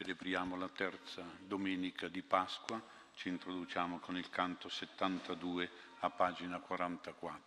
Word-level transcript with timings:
Celebriamo 0.00 0.56
la 0.56 0.68
terza 0.68 1.24
domenica 1.44 2.06
di 2.06 2.22
Pasqua, 2.22 2.80
ci 3.16 3.28
introduciamo 3.28 3.98
con 3.98 4.16
il 4.16 4.30
canto 4.30 4.68
72 4.68 5.68
a 5.98 6.10
pagina 6.10 6.60
44. 6.60 7.42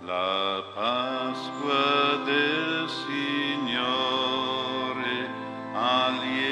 La 0.00 0.62
Pasqua 0.74 2.16
del 2.24 2.86
Signore 2.86 4.10
allieta 5.72 6.51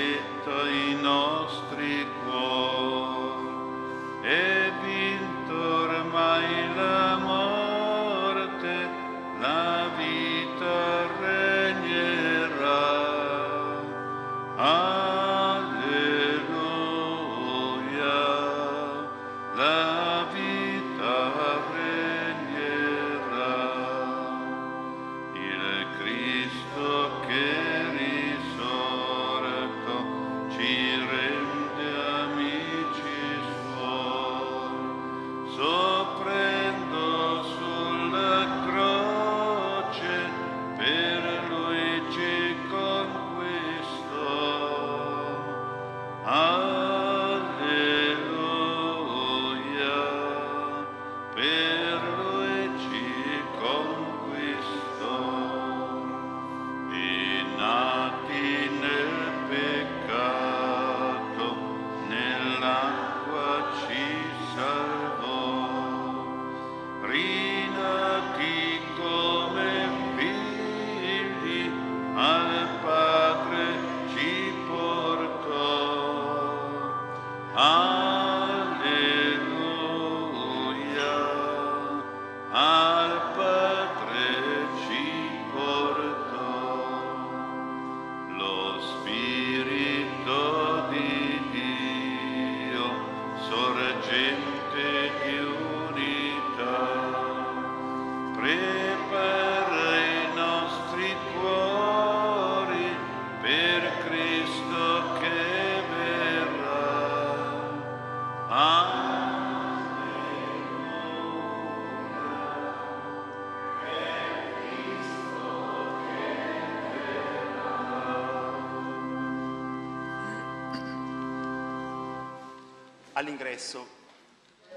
all'ingresso. 123.40 123.98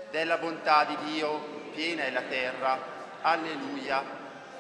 Della 0.09 0.37
bontà 0.37 0.85
di 0.85 1.11
Dio 1.11 1.71
piena 1.73 2.03
è 2.03 2.11
la 2.11 2.21
terra, 2.21 3.21
alleluia, 3.21 4.03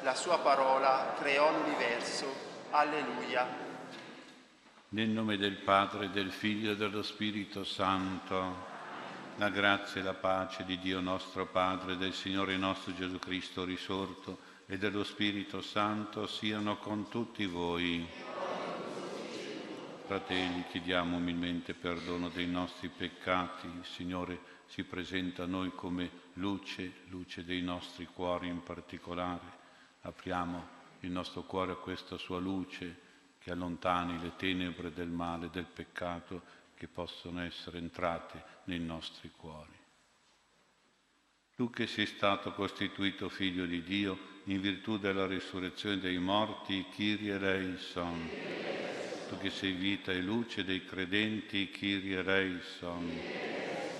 la 0.01 0.15
sua 0.15 0.39
parola 0.39 1.15
creò 1.17 1.51
l'universo, 1.51 2.25
alleluia. 2.71 3.61
Nel 4.89 5.09
nome 5.09 5.37
del 5.37 5.55
Padre, 5.57 6.11
del 6.11 6.31
Figlio 6.31 6.71
e 6.71 6.75
dello 6.75 7.01
Spirito 7.01 7.63
Santo, 7.63 8.71
la 9.37 9.49
grazia 9.49 10.01
e 10.01 10.03
la 10.03 10.13
pace 10.13 10.65
di 10.65 10.77
Dio 10.79 10.99
nostro 10.99 11.45
Padre, 11.47 11.97
del 11.97 12.13
Signore 12.13 12.57
nostro 12.57 12.93
Gesù 12.93 13.17
Cristo 13.19 13.63
risorto 13.63 14.51
e 14.67 14.77
dello 14.77 15.03
Spirito 15.03 15.61
Santo 15.61 16.27
siano 16.27 16.77
con 16.77 17.09
tutti 17.09 17.45
voi. 17.45 18.22
Fratelli, 20.13 20.63
chiediamo 20.69 21.17
umilmente 21.17 21.73
perdono 21.73 22.29
dei 22.29 22.45
nostri 22.45 22.87
peccati. 22.87 23.65
Il 23.65 23.83
Signore 23.83 24.39
si 24.67 24.83
presenta 24.83 25.41
a 25.41 25.47
noi 25.47 25.73
come 25.73 26.07
luce, 26.33 26.97
luce 27.07 27.43
dei 27.43 27.63
nostri 27.63 28.05
cuori 28.05 28.47
in 28.47 28.61
particolare. 28.61 29.41
Apriamo 30.01 30.67
il 30.99 31.09
nostro 31.09 31.41
cuore 31.41 31.71
a 31.71 31.77
questa 31.77 32.19
sua 32.19 32.37
luce 32.37 32.95
che 33.39 33.49
allontani 33.49 34.21
le 34.21 34.35
tenebre 34.35 34.93
del 34.93 35.09
male, 35.09 35.49
del 35.49 35.65
peccato 35.65 36.43
che 36.75 36.87
possono 36.87 37.41
essere 37.41 37.79
entrate 37.79 38.43
nei 38.65 38.79
nostri 38.79 39.31
cuori. 39.35 39.75
Tu 41.55 41.71
che 41.71 41.87
sei 41.87 42.05
stato 42.05 42.53
costituito 42.53 43.29
figlio 43.29 43.65
di 43.65 43.81
Dio 43.81 44.33
in 44.45 44.61
virtù 44.61 44.99
della 44.99 45.25
risurrezione 45.25 45.97
dei 45.97 46.19
morti, 46.19 46.85
Kyrie 46.91 47.33
eleison. 47.33 48.52
Che 49.43 49.49
sei 49.49 49.73
vita 49.73 50.13
e 50.13 50.21
luce 50.21 50.63
dei 50.63 50.85
credenti, 50.85 51.69
Kyrie 51.69 52.19
eleison. 52.19 53.11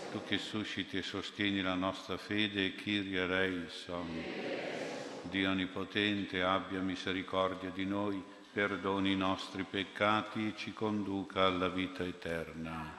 Tu 0.09 0.23
che 0.25 0.37
susciti 0.37 0.95
e 0.95 1.01
sostieni 1.01 1.61
la 1.61 1.73
nostra 1.73 2.15
fede, 2.15 2.73
Kyrie 2.75 3.23
eleison. 3.23 4.07
Dio 5.23 5.49
Onnipotente, 5.49 6.41
abbia 6.41 6.79
misericordia 6.79 7.71
di 7.71 7.83
noi, 7.83 8.23
perdoni 8.53 9.11
i 9.11 9.17
nostri 9.17 9.65
peccati 9.69 10.47
e 10.47 10.53
ci 10.55 10.71
conduca 10.71 11.43
alla 11.43 11.67
vita 11.67 12.05
eterna. 12.05 12.95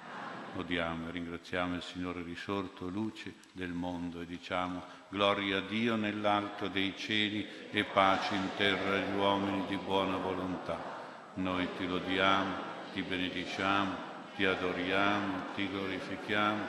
Odiamo 0.56 1.08
e 1.08 1.12
ringraziamo 1.12 1.76
il 1.76 1.82
Signore 1.82 2.22
risorto, 2.22 2.88
luce 2.88 3.36
del 3.52 3.72
mondo, 3.72 4.20
e 4.20 4.26
diciamo 4.26 4.84
gloria 5.08 5.56
a 5.56 5.62
Dio 5.62 5.96
nell'alto 5.96 6.68
dei 6.68 6.92
cieli 6.94 7.46
e 7.70 7.84
pace 7.84 8.34
in 8.34 8.50
terra 8.58 8.96
agli 8.96 9.16
uomini 9.16 9.64
di 9.66 9.78
buona 9.78 10.18
volontà. 10.18 10.93
Noi 11.34 11.68
ti 11.76 11.86
lodiamo, 11.86 12.54
ti 12.92 13.02
benediciamo, 13.02 13.96
ti 14.36 14.44
adoriamo, 14.44 15.46
ti 15.56 15.68
glorifichiamo, 15.68 16.64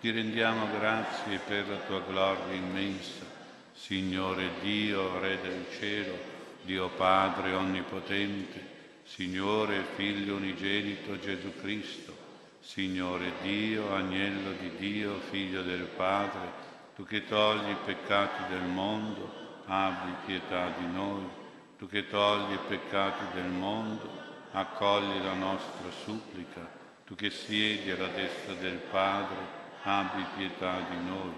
ti 0.00 0.10
rendiamo 0.12 0.68
grazie 0.78 1.38
per 1.38 1.68
la 1.68 1.78
tua 1.78 2.00
gloria 2.00 2.54
immensa. 2.54 3.24
Signore 3.72 4.50
Dio, 4.60 5.18
Re 5.18 5.40
del 5.40 5.66
cielo, 5.76 6.16
Dio 6.62 6.90
Padre 6.90 7.54
onnipotente, 7.54 8.72
Signore 9.02 9.84
Figlio 9.96 10.36
unigenito 10.36 11.18
Gesù 11.18 11.52
Cristo, 11.60 12.16
Signore 12.60 13.32
Dio, 13.42 13.94
agnello 13.94 14.52
di 14.52 14.70
Dio, 14.76 15.18
Figlio 15.30 15.62
del 15.62 15.88
Padre, 15.96 16.52
tu 16.94 17.04
che 17.04 17.26
togli 17.26 17.68
i 17.68 17.76
peccati 17.84 18.44
del 18.48 18.62
mondo, 18.62 19.62
abbi 19.66 20.12
pietà 20.24 20.72
di 20.78 20.86
noi. 20.86 21.42
Tu 21.84 21.90
che 21.90 22.08
togli 22.08 22.54
i 22.54 22.58
peccati 22.66 23.34
del 23.34 23.50
mondo, 23.50 24.08
accogli 24.52 25.22
la 25.22 25.34
nostra 25.34 25.90
supplica. 25.90 26.66
Tu 27.04 27.14
che 27.14 27.28
siedi 27.28 27.90
alla 27.90 28.06
destra 28.06 28.54
del 28.54 28.78
Padre, 28.78 29.36
abbi 29.82 30.24
pietà 30.34 30.80
di 30.80 31.04
noi, 31.04 31.34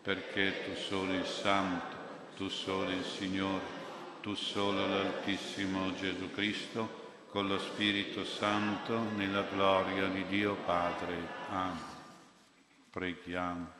perché 0.00 0.62
tu 0.62 0.76
solo 0.76 1.12
il 1.14 1.26
Santo, 1.26 1.96
tu 2.36 2.48
solo 2.48 2.90
il 2.90 3.02
Signore, 3.02 3.64
tu 4.20 4.34
solo 4.34 4.86
l'Altissimo 4.86 5.92
Gesù 5.96 6.30
Cristo, 6.30 7.24
con 7.30 7.48
lo 7.48 7.58
Spirito 7.58 8.24
Santo, 8.24 9.00
nella 9.16 9.42
gloria 9.42 10.06
di 10.06 10.24
Dio 10.26 10.54
Padre. 10.64 11.16
Amen. 11.48 11.82
Preghiamo. 12.88 13.72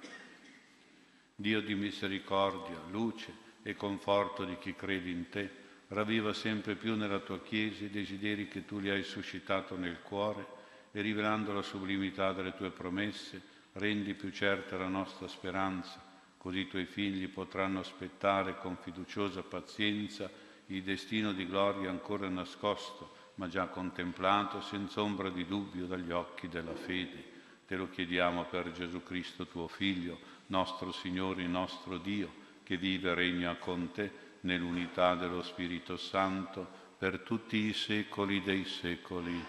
Dio 1.37 1.61
di 1.61 1.77
misericordia, 1.77 2.81
luce 2.91 3.33
e 3.63 3.77
conforto 3.77 4.43
di 4.43 4.59
chi 4.59 4.75
crede 4.75 5.11
in 5.11 5.29
te, 5.29 5.67
ravviva 5.89 6.33
sempre 6.33 6.75
più 6.75 6.97
nella 6.97 7.21
tua 7.21 7.41
Chiesa 7.41 7.85
i 7.85 7.91
desideri 7.91 8.49
che 8.49 8.65
tu 8.65 8.81
gli 8.81 8.89
hai 8.89 9.03
suscitato 9.03 9.77
nel 9.77 10.01
cuore 10.03 10.47
e 10.93 11.01
rivelando 11.01 11.53
la 11.53 11.63
sublimità 11.63 12.33
delle 12.33 12.55
tue 12.55 12.71
promesse, 12.71 13.41
rendi 13.73 14.15
più 14.15 14.31
certa 14.31 14.77
la 14.77 14.89
nostra 14.89 15.29
speranza, 15.29 16.03
così 16.37 16.61
i 16.61 16.69
tuoi 16.69 16.85
figli 16.85 17.29
potranno 17.29 17.81
aspettare 17.81 18.57
con 18.59 18.77
fiduciosa 18.77 19.43
pazienza 19.43 20.31
il 20.67 20.83
destino 20.83 21.33
di 21.33 21.47
gloria 21.47 21.89
ancora 21.89 22.29
nascosto 22.29 23.17
ma 23.39 23.49
già 23.49 23.67
contemplato 23.67 24.61
senza 24.61 25.01
ombra 25.01 25.31
di 25.31 25.47
dubbio 25.47 25.87
dagli 25.87 26.11
occhi 26.11 26.49
della 26.49 26.75
fede. 26.75 27.37
Te 27.67 27.77
lo 27.77 27.89
chiediamo 27.89 28.45
per 28.45 28.73
Gesù 28.73 29.03
Cristo, 29.03 29.47
tuo 29.47 29.69
Figlio, 29.69 30.19
nostro 30.47 30.91
Signore 30.91 31.47
nostro 31.47 31.99
Dio, 31.99 32.47
che 32.65 32.77
vive 32.77 33.11
e 33.11 33.15
regna 33.15 33.55
con 33.55 33.93
te 33.93 34.27
nell'unità 34.49 35.15
dello 35.15 35.43
Spirito 35.43 35.99
Santo 35.99 36.67
per 36.97 37.21
tutti 37.21 37.57
i 37.59 37.75
secoli 37.75 38.43
dei 38.43 38.65
secoli. 38.65 39.45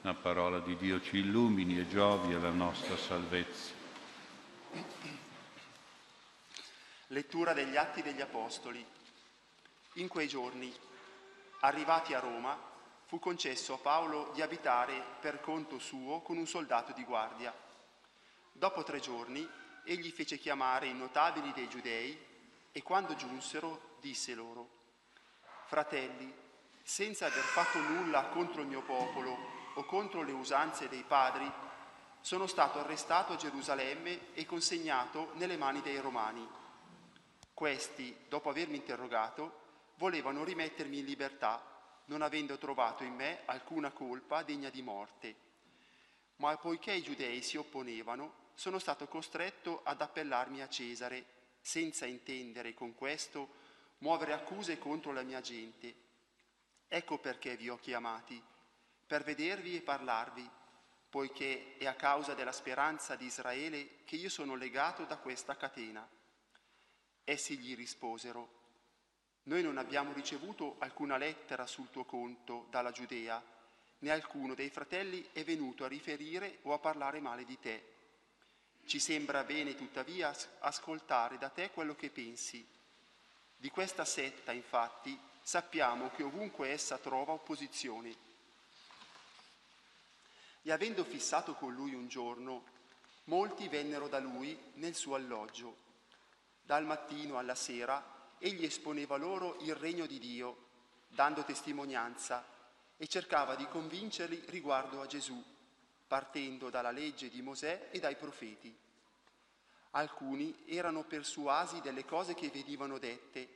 La 0.00 0.14
parola 0.14 0.58
di 0.60 0.74
Dio 0.76 1.02
ci 1.02 1.18
illumini 1.18 1.78
e 1.78 1.86
giovi 1.86 2.32
alla 2.32 2.50
nostra 2.50 2.96
salvezza. 2.96 3.74
Lettura 7.08 7.52
degli 7.52 7.76
Atti 7.76 8.00
degli 8.00 8.22
Apostoli. 8.22 8.82
In 9.94 10.08
quei 10.08 10.28
giorni, 10.28 10.72
arrivati 11.60 12.14
a 12.14 12.20
Roma, 12.20 12.58
fu 13.04 13.18
concesso 13.18 13.74
a 13.74 13.78
Paolo 13.78 14.30
di 14.32 14.40
abitare 14.40 15.04
per 15.20 15.40
conto 15.40 15.78
suo 15.78 16.20
con 16.20 16.38
un 16.38 16.46
soldato 16.46 16.92
di 16.94 17.04
guardia. 17.04 17.54
Dopo 18.50 18.82
tre 18.82 18.98
giorni, 19.00 19.46
egli 19.84 20.10
fece 20.10 20.38
chiamare 20.38 20.86
i 20.86 20.94
notabili 20.94 21.52
dei 21.52 21.68
giudei 21.68 22.28
e 22.72 22.82
quando 22.82 23.14
giunsero 23.14 23.96
disse 24.00 24.34
loro, 24.34 24.78
Fratelli, 25.66 26.32
senza 26.82 27.26
aver 27.26 27.42
fatto 27.42 27.78
nulla 27.78 28.26
contro 28.28 28.62
il 28.62 28.66
mio 28.66 28.82
popolo 28.82 29.36
o 29.74 29.84
contro 29.84 30.22
le 30.22 30.32
usanze 30.32 30.88
dei 30.88 31.04
padri, 31.04 31.50
sono 32.20 32.46
stato 32.46 32.78
arrestato 32.78 33.32
a 33.32 33.36
Gerusalemme 33.36 34.34
e 34.34 34.44
consegnato 34.44 35.32
nelle 35.34 35.56
mani 35.56 35.80
dei 35.80 35.98
romani. 35.98 36.46
Questi, 37.54 38.16
dopo 38.28 38.50
avermi 38.50 38.76
interrogato, 38.76 39.58
volevano 39.96 40.44
rimettermi 40.44 40.98
in 40.98 41.04
libertà, 41.04 41.62
non 42.06 42.22
avendo 42.22 42.58
trovato 42.58 43.04
in 43.04 43.14
me 43.14 43.42
alcuna 43.46 43.90
colpa 43.90 44.42
degna 44.42 44.70
di 44.70 44.82
morte. 44.82 45.36
Ma 46.36 46.56
poiché 46.56 46.92
i 46.92 47.02
giudei 47.02 47.42
si 47.42 47.56
opponevano, 47.56 48.48
sono 48.54 48.78
stato 48.78 49.06
costretto 49.06 49.80
ad 49.84 50.00
appellarmi 50.00 50.62
a 50.62 50.68
Cesare, 50.68 51.39
senza 51.70 52.04
intendere 52.04 52.74
con 52.74 52.96
questo 52.96 53.58
muovere 53.98 54.32
accuse 54.32 54.76
contro 54.76 55.12
la 55.12 55.22
mia 55.22 55.40
gente. 55.40 55.94
Ecco 56.88 57.18
perché 57.18 57.56
vi 57.56 57.68
ho 57.68 57.78
chiamati, 57.78 58.42
per 59.06 59.22
vedervi 59.22 59.76
e 59.76 59.80
parlarvi, 59.80 60.50
poiché 61.08 61.76
è 61.78 61.86
a 61.86 61.94
causa 61.94 62.34
della 62.34 62.50
speranza 62.50 63.14
di 63.14 63.26
Israele 63.26 64.02
che 64.04 64.16
io 64.16 64.28
sono 64.28 64.56
legato 64.56 65.04
da 65.04 65.18
questa 65.18 65.56
catena. 65.56 66.04
Essi 67.22 67.56
gli 67.56 67.76
risposero, 67.76 68.58
noi 69.44 69.62
non 69.62 69.78
abbiamo 69.78 70.12
ricevuto 70.12 70.74
alcuna 70.80 71.18
lettera 71.18 71.68
sul 71.68 71.88
tuo 71.90 72.04
conto 72.04 72.66
dalla 72.70 72.90
Giudea, 72.90 73.40
né 73.98 74.10
alcuno 74.10 74.54
dei 74.54 74.70
fratelli 74.70 75.28
è 75.32 75.44
venuto 75.44 75.84
a 75.84 75.88
riferire 75.88 76.58
o 76.62 76.72
a 76.72 76.80
parlare 76.80 77.20
male 77.20 77.44
di 77.44 77.60
te. 77.60 77.99
Ci 78.84 78.98
sembra 78.98 79.44
bene 79.44 79.74
tuttavia 79.74 80.34
ascoltare 80.60 81.38
da 81.38 81.48
te 81.48 81.70
quello 81.70 81.94
che 81.94 82.10
pensi. 82.10 82.66
Di 83.56 83.70
questa 83.70 84.04
setta, 84.04 84.52
infatti, 84.52 85.18
sappiamo 85.42 86.10
che 86.10 86.22
ovunque 86.22 86.68
essa 86.70 86.98
trova 86.98 87.32
opposizione. 87.32 88.14
E 90.62 90.72
avendo 90.72 91.04
fissato 91.04 91.54
con 91.54 91.74
lui 91.74 91.94
un 91.94 92.08
giorno, 92.08 92.64
molti 93.24 93.68
vennero 93.68 94.08
da 94.08 94.18
lui 94.18 94.58
nel 94.74 94.94
suo 94.94 95.14
alloggio. 95.14 95.76
Dal 96.62 96.84
mattino 96.84 97.38
alla 97.38 97.54
sera 97.54 98.34
egli 98.38 98.64
esponeva 98.64 99.16
loro 99.16 99.56
il 99.60 99.74
regno 99.74 100.06
di 100.06 100.18
Dio, 100.18 100.68
dando 101.08 101.44
testimonianza, 101.44 102.44
e 102.96 103.06
cercava 103.06 103.54
di 103.54 103.66
convincerli 103.66 104.44
riguardo 104.48 105.00
a 105.00 105.06
Gesù, 105.06 105.42
partendo 106.10 106.70
dalla 106.70 106.90
legge 106.90 107.30
di 107.30 107.40
Mosè 107.40 107.86
e 107.92 108.00
dai 108.00 108.16
profeti. 108.16 108.76
Alcuni 109.90 110.64
erano 110.66 111.04
persuasi 111.04 111.80
delle 111.82 112.04
cose 112.04 112.34
che 112.34 112.48
venivano 112.48 112.98
dette, 112.98 113.48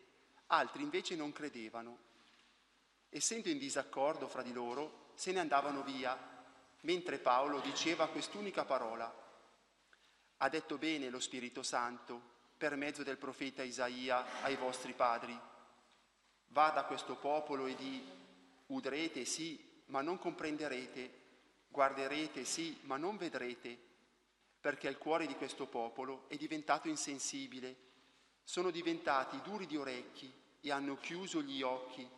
altri 0.46 0.84
invece 0.84 1.16
non 1.16 1.32
credevano. 1.32 1.98
Essendo 3.08 3.48
in 3.48 3.58
disaccordo 3.58 4.28
fra 4.28 4.42
di 4.42 4.52
loro, 4.52 5.10
se 5.14 5.32
ne 5.32 5.40
andavano 5.40 5.82
via, 5.82 6.16
mentre 6.82 7.18
Paolo 7.18 7.58
diceva 7.58 8.06
quest'unica 8.06 8.64
parola. 8.64 9.12
Ha 10.36 10.48
detto 10.48 10.78
bene 10.78 11.08
lo 11.08 11.18
Spirito 11.18 11.64
Santo 11.64 12.20
per 12.56 12.76
mezzo 12.76 13.02
del 13.02 13.18
profeta 13.18 13.64
Isaia 13.64 14.42
ai 14.42 14.54
vostri 14.54 14.92
padri. 14.92 15.36
Vada 16.46 16.84
questo 16.84 17.16
popolo 17.16 17.66
e 17.66 17.74
di 17.74 18.00
udrete 18.66 19.24
sì, 19.24 19.82
ma 19.86 20.02
non 20.02 20.20
comprenderete, 20.20 21.22
guarderete 21.74 22.44
sì, 22.44 22.78
ma 22.82 22.96
non 22.96 23.16
vedrete, 23.16 23.76
perché 24.60 24.86
il 24.86 24.96
cuore 24.96 25.26
di 25.26 25.34
questo 25.34 25.66
popolo 25.66 26.26
è 26.28 26.36
diventato 26.36 26.86
insensibile, 26.86 27.74
sono 28.44 28.70
diventati 28.70 29.40
duri 29.42 29.66
di 29.66 29.76
orecchi 29.76 30.32
e 30.60 30.70
hanno 30.70 30.96
chiuso 30.98 31.42
gli 31.42 31.62
occhi, 31.62 32.08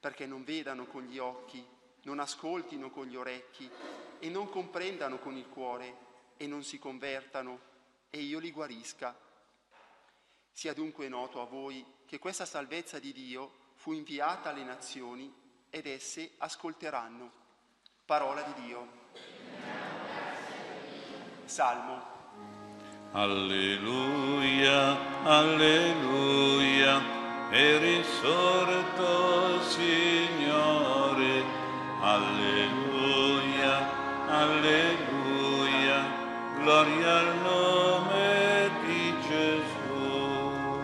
perché 0.00 0.26
non 0.26 0.42
vedano 0.42 0.86
con 0.86 1.04
gli 1.04 1.18
occhi, 1.18 1.64
non 2.02 2.18
ascoltino 2.18 2.90
con 2.90 3.06
gli 3.06 3.14
orecchi 3.14 3.70
e 4.18 4.28
non 4.28 4.50
comprendano 4.50 5.20
con 5.20 5.36
il 5.36 5.48
cuore 5.48 6.06
e 6.36 6.48
non 6.48 6.64
si 6.64 6.80
convertano 6.80 7.60
e 8.10 8.18
io 8.18 8.40
li 8.40 8.50
guarisca. 8.50 9.16
Sia 10.50 10.74
dunque 10.74 11.08
noto 11.08 11.40
a 11.40 11.44
voi 11.44 11.84
che 12.04 12.18
questa 12.18 12.46
salvezza 12.46 12.98
di 12.98 13.12
Dio 13.12 13.66
fu 13.74 13.92
inviata 13.92 14.50
alle 14.50 14.64
nazioni 14.64 15.32
ed 15.70 15.86
esse 15.86 16.32
ascolteranno. 16.38 17.46
Parola 18.08 18.40
di 18.40 18.62
Dio. 18.62 18.88
Salmo. 21.44 22.00
Alleluia, 23.12 24.96
alleluia, 25.24 27.02
è 27.50 27.78
risorto 27.78 29.60
Signore. 29.60 31.44
Alleluia, 32.00 33.76
alleluia, 34.26 36.06
gloria 36.60 37.18
al 37.18 37.36
nome 37.42 38.70
di 38.86 39.20
Gesù. 39.28 40.80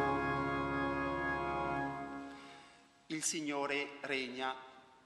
Il 3.07 3.25
Signore 3.25 3.97
regna, 4.03 4.55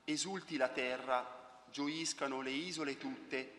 esulti 0.03 0.57
la 0.57 0.67
terra, 0.67 1.38
gioiscano 1.79 2.41
le 2.41 2.51
isole 2.51 2.99
tutte, 2.99 3.53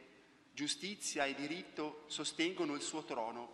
giustizia 0.51 1.23
e 1.23 1.33
diritto 1.35 2.03
sostengono 2.07 2.73
il 2.73 2.81
suo 2.81 3.05
trono. 3.05 3.47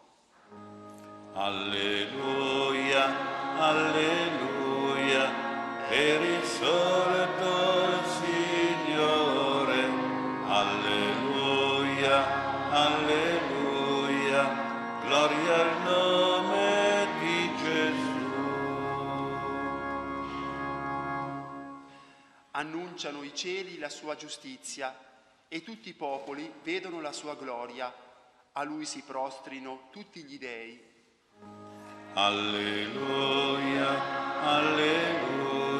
Alleluia, 1.33 3.05
alleluia, 3.59 5.29
risorto 6.17 7.45
il 7.89 8.05
Signore. 8.05 8.24
Annunciano 22.65 23.21
i 23.21 23.31
cieli 23.35 23.77
la 23.77 23.89
sua 23.89 24.15
giustizia 24.15 24.97
e 25.47 25.61
tutti 25.61 25.89
i 25.89 25.93
popoli 25.93 26.51
vedono 26.63 26.99
la 26.99 27.11
sua 27.11 27.35
gloria. 27.35 27.93
A 28.53 28.63
lui 28.63 28.85
si 28.85 29.03
prostrino 29.05 29.89
tutti 29.91 30.23
gli 30.23 30.39
dei. 30.39 30.81
Alleluia, 32.13 33.89
alleluia, 34.41 35.75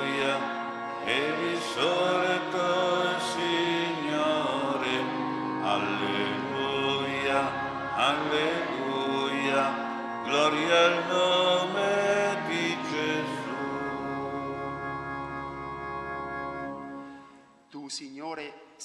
è 1.05 1.33
risorto 1.39 3.04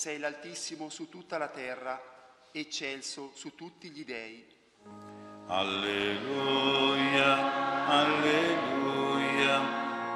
sei 0.00 0.18
l'Altissimo 0.18 0.88
su 0.88 1.10
tutta 1.10 1.36
la 1.36 1.48
terra, 1.48 2.00
eccelso 2.52 3.32
su 3.34 3.54
tutti 3.54 3.90
gli 3.90 4.02
dei. 4.02 4.42
Alleluia, 5.48 6.96
alleluia, 7.86 8.62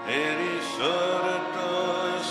è 0.06 0.36
risorto 0.38 2.16
il 2.16 2.24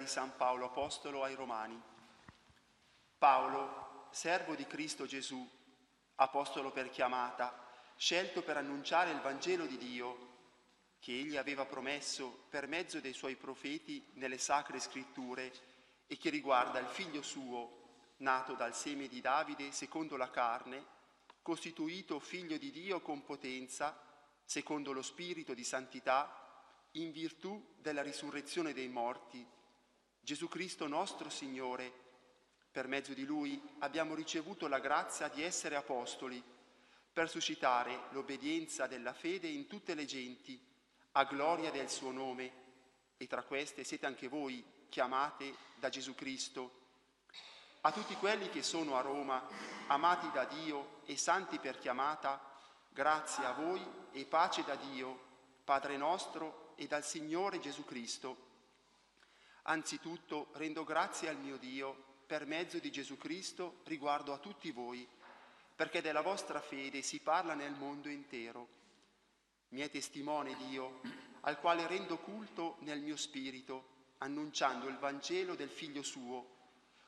di 0.00 0.06
San 0.06 0.34
Paolo 0.34 0.64
Apostolo 0.64 1.22
ai 1.22 1.34
Romani. 1.34 1.78
Paolo, 3.18 4.08
servo 4.10 4.54
di 4.54 4.66
Cristo 4.66 5.04
Gesù, 5.04 5.46
apostolo 6.14 6.70
per 6.72 6.88
chiamata, 6.88 7.68
scelto 7.96 8.42
per 8.42 8.56
annunciare 8.56 9.10
il 9.10 9.20
Vangelo 9.20 9.66
di 9.66 9.76
Dio, 9.76 10.28
che 11.00 11.12
egli 11.12 11.36
aveva 11.36 11.66
promesso 11.66 12.46
per 12.48 12.66
mezzo 12.66 12.98
dei 12.98 13.12
suoi 13.12 13.36
profeti 13.36 14.02
nelle 14.14 14.38
sacre 14.38 14.80
scritture 14.80 15.52
e 16.06 16.16
che 16.16 16.30
riguarda 16.30 16.78
il 16.78 16.88
figlio 16.88 17.20
suo, 17.20 18.14
nato 18.18 18.54
dal 18.54 18.74
seme 18.74 19.06
di 19.06 19.20
Davide 19.20 19.70
secondo 19.70 20.16
la 20.16 20.30
carne, 20.30 20.82
costituito 21.42 22.18
figlio 22.20 22.56
di 22.56 22.70
Dio 22.70 23.02
con 23.02 23.22
potenza, 23.22 24.02
secondo 24.46 24.92
lo 24.92 25.02
spirito 25.02 25.52
di 25.52 25.64
santità, 25.64 26.88
in 26.92 27.12
virtù 27.12 27.74
della 27.76 28.00
risurrezione 28.00 28.72
dei 28.72 28.88
morti, 28.88 29.46
Gesù 30.30 30.46
Cristo 30.46 30.86
nostro 30.86 31.28
Signore. 31.28 31.92
Per 32.70 32.86
mezzo 32.86 33.12
di 33.14 33.24
Lui 33.24 33.60
abbiamo 33.80 34.14
ricevuto 34.14 34.68
la 34.68 34.78
grazia 34.78 35.26
di 35.26 35.42
essere 35.42 35.74
apostoli, 35.74 36.40
per 37.12 37.28
suscitare 37.28 38.02
l'obbedienza 38.10 38.86
della 38.86 39.12
fede 39.12 39.48
in 39.48 39.66
tutte 39.66 39.94
le 39.94 40.04
genti, 40.04 40.56
a 41.14 41.24
gloria 41.24 41.72
del 41.72 41.90
suo 41.90 42.12
nome, 42.12 42.52
e 43.16 43.26
tra 43.26 43.42
queste 43.42 43.82
siete 43.82 44.06
anche 44.06 44.28
voi 44.28 44.64
chiamate 44.88 45.52
da 45.74 45.88
Gesù 45.88 46.14
Cristo. 46.14 46.78
A 47.80 47.90
tutti 47.90 48.14
quelli 48.14 48.50
che 48.50 48.62
sono 48.62 48.96
a 48.96 49.00
Roma, 49.00 49.44
amati 49.88 50.30
da 50.30 50.44
Dio 50.44 51.00
e 51.06 51.16
santi 51.16 51.58
per 51.58 51.76
chiamata, 51.76 52.40
grazie 52.88 53.44
a 53.44 53.52
voi 53.52 53.84
e 54.12 54.24
pace 54.26 54.62
da 54.62 54.76
Dio, 54.76 55.20
Padre 55.64 55.96
nostro 55.96 56.74
e 56.76 56.86
dal 56.86 57.02
Signore 57.02 57.58
Gesù 57.58 57.84
Cristo. 57.84 58.49
Anzitutto 59.64 60.48
rendo 60.54 60.84
grazie 60.84 61.28
al 61.28 61.38
mio 61.38 61.58
Dio 61.58 62.08
per 62.26 62.46
mezzo 62.46 62.78
di 62.78 62.90
Gesù 62.90 63.16
Cristo 63.16 63.80
riguardo 63.84 64.32
a 64.32 64.38
tutti 64.38 64.70
voi, 64.70 65.06
perché 65.74 66.00
della 66.00 66.22
vostra 66.22 66.60
fede 66.60 67.02
si 67.02 67.20
parla 67.20 67.54
nel 67.54 67.72
mondo 67.72 68.08
intero. 68.08 68.68
Mi 69.68 69.80
è 69.80 69.90
testimone 69.90 70.56
Dio, 70.68 71.00
al 71.40 71.58
quale 71.58 71.86
rendo 71.86 72.18
culto 72.18 72.76
nel 72.80 73.00
mio 73.00 73.16
spirito, 73.16 74.14
annunciando 74.18 74.88
il 74.88 74.96
Vangelo 74.96 75.54
del 75.54 75.70
Figlio 75.70 76.02
suo, 76.02 76.58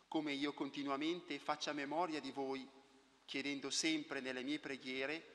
come 0.09 0.33
io 0.33 0.53
continuamente 0.53 1.39
faccia 1.39 1.73
memoria 1.73 2.21
di 2.21 2.33
voi, 2.33 2.69
chiedendo 3.25 3.71
sempre 3.71 4.21
nelle 4.21 4.43
mie 4.43 4.59
preghiere 4.59 5.33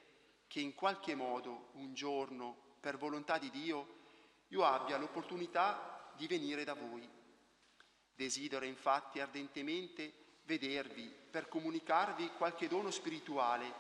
che 0.48 0.60
in 0.60 0.76
qualche 0.76 1.16
modo 1.16 1.70
un 1.74 1.94
giorno, 1.94 2.76
per 2.80 2.98
volontà 2.98 3.38
di 3.38 3.50
Dio, 3.50 3.96
io 4.50 4.64
abbia 4.64 4.98
l'opportunità 4.98 5.97
di 6.18 6.28
venire 6.28 6.64
da 6.64 6.74
voi. 6.74 7.08
Desidero 8.14 8.66
infatti 8.66 9.20
ardentemente 9.20 10.12
vedervi 10.44 11.14
per 11.30 11.48
comunicarvi 11.48 12.32
qualche 12.38 12.68
dono 12.68 12.92
spirituale, 12.92 13.72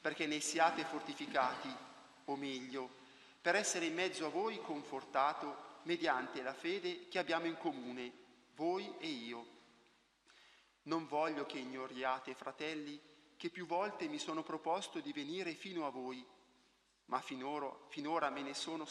perché 0.00 0.26
ne 0.26 0.40
siate 0.40 0.84
fortificati, 0.84 1.74
o 2.26 2.36
meglio, 2.36 2.98
per 3.40 3.54
essere 3.54 3.86
in 3.86 3.94
mezzo 3.94 4.26
a 4.26 4.30
voi 4.30 4.60
confortato 4.60 5.78
mediante 5.84 6.42
la 6.42 6.52
fede 6.52 7.08
che 7.08 7.18
abbiamo 7.18 7.46
in 7.46 7.56
comune, 7.56 8.12
voi 8.54 8.92
e 8.98 9.06
io. 9.06 9.58
Non 10.82 11.06
voglio 11.06 11.46
che 11.46 11.58
ignoriate, 11.58 12.34
fratelli, 12.34 13.00
che 13.36 13.48
più 13.48 13.64
volte 13.66 14.08
mi 14.08 14.18
sono 14.18 14.42
proposto 14.42 15.00
di 15.00 15.12
venire 15.12 15.54
fino 15.54 15.86
a 15.86 15.90
voi, 15.90 16.24
ma 17.06 17.20
finora, 17.20 17.74
finora 17.88 18.28
me 18.28 18.42
ne 18.42 18.54
sono 18.54 18.86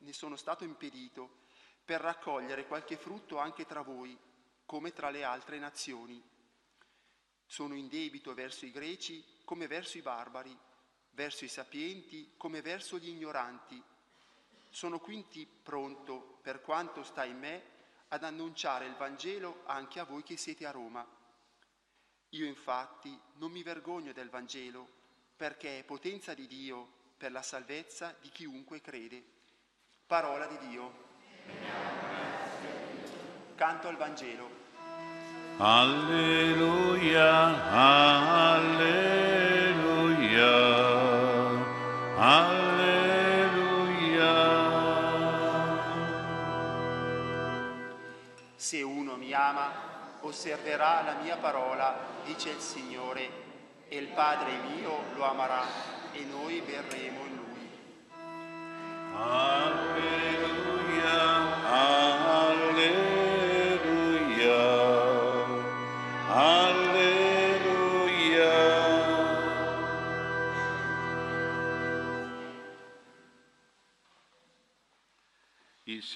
ne 0.00 0.12
sono 0.12 0.36
stato 0.36 0.64
impedito 0.64 1.46
per 1.88 2.02
raccogliere 2.02 2.66
qualche 2.66 2.98
frutto 2.98 3.38
anche 3.38 3.64
tra 3.64 3.80
voi, 3.80 4.14
come 4.66 4.92
tra 4.92 5.08
le 5.08 5.24
altre 5.24 5.58
nazioni. 5.58 6.22
Sono 7.46 7.74
in 7.74 7.88
debito 7.88 8.34
verso 8.34 8.66
i 8.66 8.70
greci 8.70 9.24
come 9.42 9.66
verso 9.66 9.96
i 9.96 10.02
barbari, 10.02 10.54
verso 11.12 11.46
i 11.46 11.48
sapienti 11.48 12.34
come 12.36 12.60
verso 12.60 12.98
gli 12.98 13.08
ignoranti. 13.08 13.82
Sono 14.68 15.00
quindi 15.00 15.46
pronto, 15.46 16.40
per 16.42 16.60
quanto 16.60 17.02
sta 17.04 17.24
in 17.24 17.38
me, 17.38 17.62
ad 18.08 18.22
annunciare 18.22 18.84
il 18.84 18.96
Vangelo 18.96 19.62
anche 19.64 19.98
a 19.98 20.04
voi 20.04 20.22
che 20.22 20.36
siete 20.36 20.66
a 20.66 20.70
Roma. 20.70 21.08
Io 22.32 22.44
infatti 22.44 23.18
non 23.36 23.50
mi 23.50 23.62
vergogno 23.62 24.12
del 24.12 24.28
Vangelo, 24.28 24.86
perché 25.34 25.78
è 25.78 25.84
potenza 25.84 26.34
di 26.34 26.46
Dio 26.46 27.14
per 27.16 27.32
la 27.32 27.40
salvezza 27.40 28.14
di 28.20 28.28
chiunque 28.28 28.82
crede. 28.82 29.24
Parola 30.06 30.46
di 30.46 30.58
Dio. 30.68 31.07
Canto 33.54 33.88
al 33.88 33.96
Vangelo. 33.96 34.48
Alleluia, 35.58 37.30
alleluia, 38.54 38.96
alleluia. 42.16 42.76
Se 48.54 48.82
uno 48.82 49.16
mi 49.16 49.32
ama, 49.32 49.72
osserverà 50.20 51.02
la 51.02 51.16
mia 51.22 51.36
parola, 51.38 51.96
dice 52.24 52.50
il 52.50 52.60
Signore, 52.60 53.28
e 53.88 53.96
il 53.96 54.08
Padre 54.08 54.50
mio 54.76 55.02
lo 55.16 55.24
amerà 55.24 55.62
e 56.12 56.24
noi 56.30 56.60
verremo 56.60 57.24
in 57.24 57.34
lui. 57.36 57.68
Alleluia, 59.16 60.26
alleluia, 60.44 61.37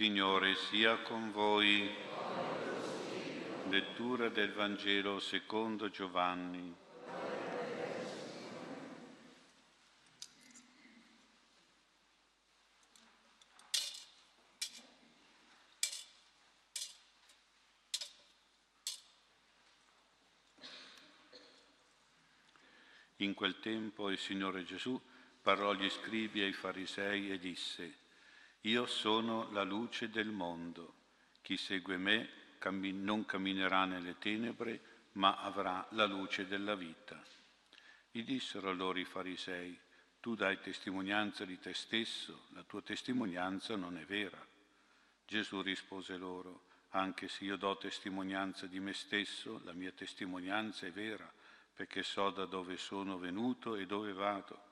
Signore 0.02 0.56
sia 0.56 0.96
con 1.02 1.30
voi. 1.30 1.88
Lettura 3.68 4.30
del 4.30 4.52
Vangelo 4.52 5.20
secondo 5.20 5.90
Giovanni. 5.90 6.74
In 23.18 23.34
quel 23.34 23.60
tempo 23.60 24.10
il 24.10 24.18
Signore 24.18 24.64
Gesù 24.64 25.00
parlò 25.40 25.70
agli 25.70 25.88
scribi 25.88 26.40
e 26.40 26.46
ai 26.46 26.52
farisei 26.52 27.30
e 27.30 27.38
disse, 27.38 28.01
Io 28.62 28.86
sono 28.86 29.50
la 29.50 29.62
luce 29.62 30.08
del 30.10 30.28
mondo. 30.28 30.94
Chi 31.42 31.56
segue 31.56 31.96
me 31.96 32.28
non 32.92 33.24
camminerà 33.24 33.84
nelle 33.84 34.18
tenebre, 34.18 34.80
ma 35.12 35.36
avrà 35.38 35.86
la 35.90 36.06
luce 36.06 36.46
della 36.46 36.76
vita. 36.76 37.20
Gli 38.10 38.22
dissero 38.22 38.70
allora 38.70 39.00
i 39.00 39.04
farisei, 39.04 39.76
Tu 40.20 40.36
dai 40.36 40.60
testimonianza 40.60 41.44
di 41.44 41.58
te 41.58 41.74
stesso, 41.74 42.46
la 42.50 42.62
tua 42.62 42.82
testimonianza 42.82 43.74
non 43.74 43.98
è 43.98 44.04
vera. 44.04 44.38
Gesù 45.26 45.60
rispose 45.60 46.16
loro, 46.16 46.66
Anche 46.94 47.26
se 47.26 47.44
io 47.44 47.56
do 47.56 47.76
testimonianza 47.78 48.66
di 48.66 48.78
me 48.78 48.92
stesso, 48.92 49.60
la 49.64 49.72
mia 49.72 49.92
testimonianza 49.92 50.86
è 50.86 50.92
vera 50.92 51.30
perché 51.74 52.02
so 52.02 52.30
da 52.30 52.44
dove 52.44 52.76
sono 52.76 53.18
venuto 53.18 53.76
e 53.76 53.86
dove 53.86 54.12
vado. 54.12 54.70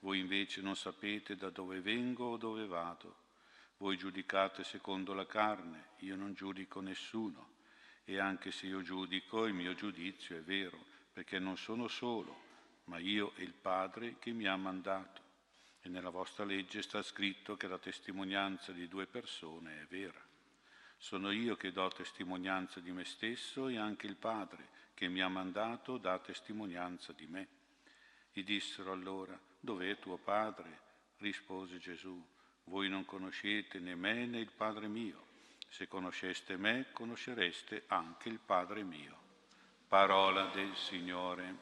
Voi 0.00 0.18
invece 0.18 0.60
non 0.60 0.76
sapete 0.76 1.36
da 1.36 1.50
dove 1.50 1.80
vengo 1.80 2.30
o 2.30 2.36
dove 2.36 2.66
vado. 2.66 3.26
Voi 3.78 3.96
giudicate 3.96 4.64
secondo 4.64 5.14
la 5.14 5.26
carne, 5.26 5.90
io 5.98 6.16
non 6.16 6.34
giudico 6.34 6.80
nessuno. 6.80 7.56
E 8.04 8.18
anche 8.18 8.50
se 8.50 8.66
io 8.66 8.82
giudico, 8.82 9.44
il 9.46 9.54
mio 9.54 9.74
giudizio 9.74 10.36
è 10.36 10.42
vero, 10.42 10.78
perché 11.12 11.38
non 11.38 11.56
sono 11.56 11.86
solo, 11.88 12.42
ma 12.84 12.98
io 12.98 13.32
e 13.36 13.42
il 13.44 13.52
Padre 13.52 14.18
che 14.18 14.32
mi 14.32 14.46
ha 14.46 14.56
mandato. 14.56 15.22
E 15.80 15.88
nella 15.88 16.10
vostra 16.10 16.44
legge 16.44 16.82
sta 16.82 17.02
scritto 17.02 17.56
che 17.56 17.68
la 17.68 17.78
testimonianza 17.78 18.72
di 18.72 18.88
due 18.88 19.06
persone 19.06 19.82
è 19.82 19.86
vera. 19.86 20.20
Sono 20.96 21.30
io 21.30 21.56
che 21.56 21.70
do 21.70 21.88
testimonianza 21.88 22.80
di 22.80 22.90
me 22.90 23.04
stesso 23.04 23.68
e 23.68 23.78
anche 23.78 24.06
il 24.06 24.16
Padre 24.16 24.68
che 24.94 25.06
mi 25.06 25.20
ha 25.20 25.28
mandato 25.28 25.98
dà 25.98 26.18
testimonianza 26.18 27.12
di 27.12 27.26
me. 27.26 27.48
Gli 28.32 28.42
dissero 28.42 28.90
allora, 28.90 29.38
dov'è 29.60 29.96
tuo 30.00 30.16
padre? 30.16 30.80
Rispose 31.18 31.78
Gesù, 31.78 32.20
voi 32.68 32.90
non 32.90 33.06
conoscete 33.06 33.78
né 33.78 33.94
me 33.94 34.26
né 34.26 34.40
il 34.40 34.50
Padre 34.54 34.88
mio. 34.88 35.24
Se 35.70 35.88
conosceste 35.88 36.58
me, 36.58 36.86
conoscereste 36.92 37.84
anche 37.86 38.28
il 38.28 38.38
Padre 38.38 38.82
mio. 38.82 39.16
Parola 39.88 40.50
del 40.52 40.76
Signore. 40.76 41.56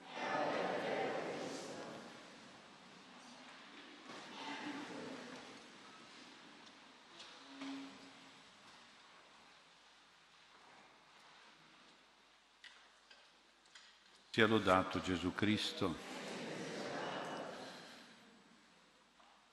Sia 14.30 14.46
lodato 14.48 15.00
Gesù 15.00 15.32
Cristo. 15.34 16.15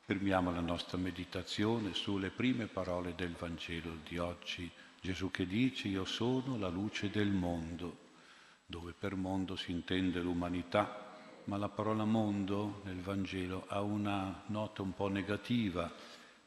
Fermiamo 0.06 0.52
la 0.52 0.60
nostra 0.60 0.98
meditazione 0.98 1.94
sulle 1.94 2.30
prime 2.30 2.68
parole 2.68 3.16
del 3.16 3.32
Vangelo 3.40 4.00
di 4.06 4.18
oggi. 4.18 4.70
Gesù 5.00 5.32
che 5.32 5.48
dice 5.48 5.88
io 5.88 6.04
sono 6.04 6.58
la 6.58 6.68
luce 6.68 7.10
del 7.10 7.32
mondo, 7.32 8.10
dove 8.66 8.94
per 8.98 9.16
mondo 9.16 9.56
si 9.56 9.72
intende 9.72 10.20
l'umanità, 10.20 11.18
ma 11.46 11.56
la 11.56 11.70
parola 11.70 12.04
mondo 12.04 12.82
nel 12.84 13.00
Vangelo 13.00 13.66
ha 13.68 13.82
una 13.82 14.44
nota 14.48 14.82
un 14.82 14.94
po' 14.94 15.08
negativa, 15.08 15.90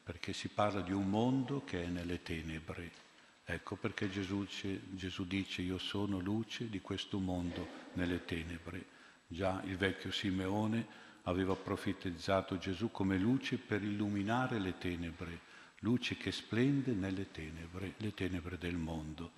perché 0.03 0.33
si 0.33 0.49
parla 0.49 0.81
di 0.81 0.93
un 0.93 1.09
mondo 1.09 1.63
che 1.65 1.83
è 1.83 1.87
nelle 1.87 2.21
tenebre 2.21 3.05
Ecco 3.49 3.77
perché 3.77 4.09
Gesù, 4.09 4.45
Gesù, 4.89 5.25
dice 5.25 5.61
io 5.61 5.77
sono 5.77 6.19
luce 6.19 6.69
di 6.69 6.81
questo 6.81 7.17
mondo 7.17 7.65
nelle 7.93 8.25
tenebre. 8.25 8.85
Già 9.25 9.61
il 9.63 9.77
vecchio 9.77 10.11
Simeone 10.11 10.85
aveva 11.27 11.55
profetizzato 11.55 12.57
Gesù 12.57 12.89
come 12.89 13.17
luce 13.17 13.57
per 13.57 13.83
illuminare 13.83 14.59
le 14.59 14.77
tenebre, 14.77 15.41
luce 15.79 16.15
che 16.15 16.31
splende 16.31 16.93
nelle 16.93 17.31
tenebre, 17.31 17.93
le 17.97 18.13
tenebre 18.13 18.57
del 18.57 18.77
mondo. 18.77 19.31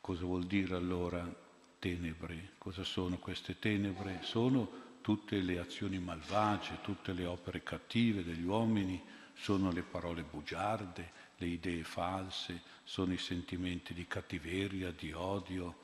Cosa 0.00 0.24
vuol 0.24 0.44
dire 0.44 0.74
allora 0.74 1.24
tenebre? 1.78 2.52
Cosa 2.58 2.84
sono 2.84 3.18
queste 3.18 3.58
tenebre? 3.58 4.20
Sono 4.22 4.82
tutte 5.02 5.40
le 5.42 5.58
azioni 5.58 5.98
malvagie, 5.98 6.80
tutte 6.80 7.12
le 7.12 7.26
opere 7.26 7.62
cattive 7.62 8.24
degli 8.24 8.44
uomini, 8.44 9.00
sono 9.34 9.70
le 9.70 9.82
parole 9.82 10.22
bugiarde, 10.22 11.12
le 11.36 11.46
idee 11.46 11.84
false, 11.84 12.62
sono 12.82 13.12
i 13.12 13.18
sentimenti 13.18 13.92
di 13.92 14.06
cattiveria, 14.06 14.90
di 14.90 15.12
odio, 15.12 15.82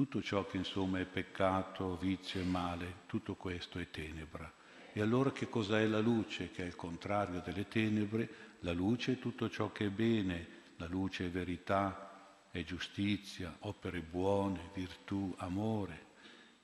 tutto 0.00 0.22
ciò 0.22 0.46
che 0.46 0.56
insomma 0.56 0.98
è 0.98 1.04
peccato, 1.04 1.98
vizio 1.98 2.40
e 2.40 2.44
male, 2.44 3.00
tutto 3.04 3.34
questo 3.34 3.78
è 3.78 3.90
tenebra. 3.90 4.50
E 4.94 5.02
allora 5.02 5.30
che 5.30 5.46
cos'è 5.50 5.86
la 5.86 5.98
luce, 5.98 6.50
che 6.52 6.62
è 6.62 6.66
il 6.66 6.74
contrario 6.74 7.42
delle 7.44 7.68
tenebre? 7.68 8.56
La 8.60 8.72
luce 8.72 9.12
è 9.12 9.18
tutto 9.18 9.50
ciò 9.50 9.72
che 9.72 9.86
è 9.86 9.90
bene, 9.90 10.46
la 10.76 10.86
luce 10.86 11.26
è 11.26 11.30
verità, 11.30 12.46
è 12.50 12.64
giustizia, 12.64 13.54
opere 13.60 14.00
buone, 14.00 14.70
virtù, 14.72 15.34
amore. 15.36 16.06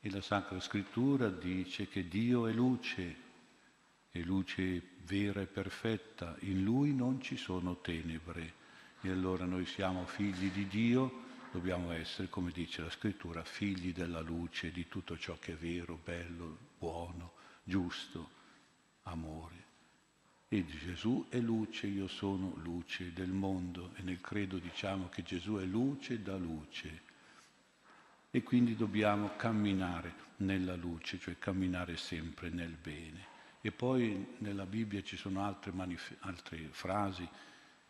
E 0.00 0.10
la 0.10 0.22
Sacra 0.22 0.58
Scrittura 0.58 1.28
dice 1.28 1.88
che 1.88 2.08
Dio 2.08 2.46
è 2.46 2.54
luce, 2.54 3.16
è 4.08 4.18
luce 4.20 4.82
vera 5.04 5.42
e 5.42 5.46
perfetta, 5.46 6.36
in 6.40 6.64
Lui 6.64 6.94
non 6.94 7.20
ci 7.20 7.36
sono 7.36 7.82
tenebre. 7.82 8.54
E 9.02 9.10
allora 9.10 9.44
noi 9.44 9.66
siamo 9.66 10.06
figli 10.06 10.50
di 10.50 10.66
Dio, 10.68 11.24
dobbiamo 11.56 11.90
essere, 11.92 12.28
come 12.28 12.50
dice 12.52 12.82
la 12.82 12.90
scrittura, 12.90 13.42
figli 13.42 13.94
della 13.94 14.20
luce, 14.20 14.70
di 14.70 14.88
tutto 14.88 15.16
ciò 15.16 15.38
che 15.40 15.52
è 15.52 15.56
vero, 15.56 15.98
bello, 16.04 16.58
buono, 16.78 17.32
giusto, 17.64 18.28
amore. 19.04 19.64
E 20.48 20.66
Gesù 20.66 21.26
è 21.30 21.38
luce, 21.38 21.86
io 21.86 22.08
sono 22.08 22.52
luce 22.62 23.10
del 23.14 23.30
mondo 23.30 23.92
e 23.94 24.02
nel 24.02 24.20
credo 24.20 24.58
diciamo 24.58 25.08
che 25.08 25.22
Gesù 25.22 25.56
è 25.56 25.64
luce 25.64 26.22
da 26.22 26.36
luce. 26.36 27.04
E 28.30 28.42
quindi 28.42 28.76
dobbiamo 28.76 29.34
camminare 29.36 30.12
nella 30.38 30.76
luce, 30.76 31.18
cioè 31.18 31.38
camminare 31.38 31.96
sempre 31.96 32.50
nel 32.50 32.76
bene. 32.80 33.34
E 33.62 33.72
poi 33.72 34.34
nella 34.38 34.66
Bibbia 34.66 35.02
ci 35.02 35.16
sono 35.16 35.42
altre, 35.42 35.72
manif- 35.72 36.16
altre 36.20 36.68
frasi 36.70 37.26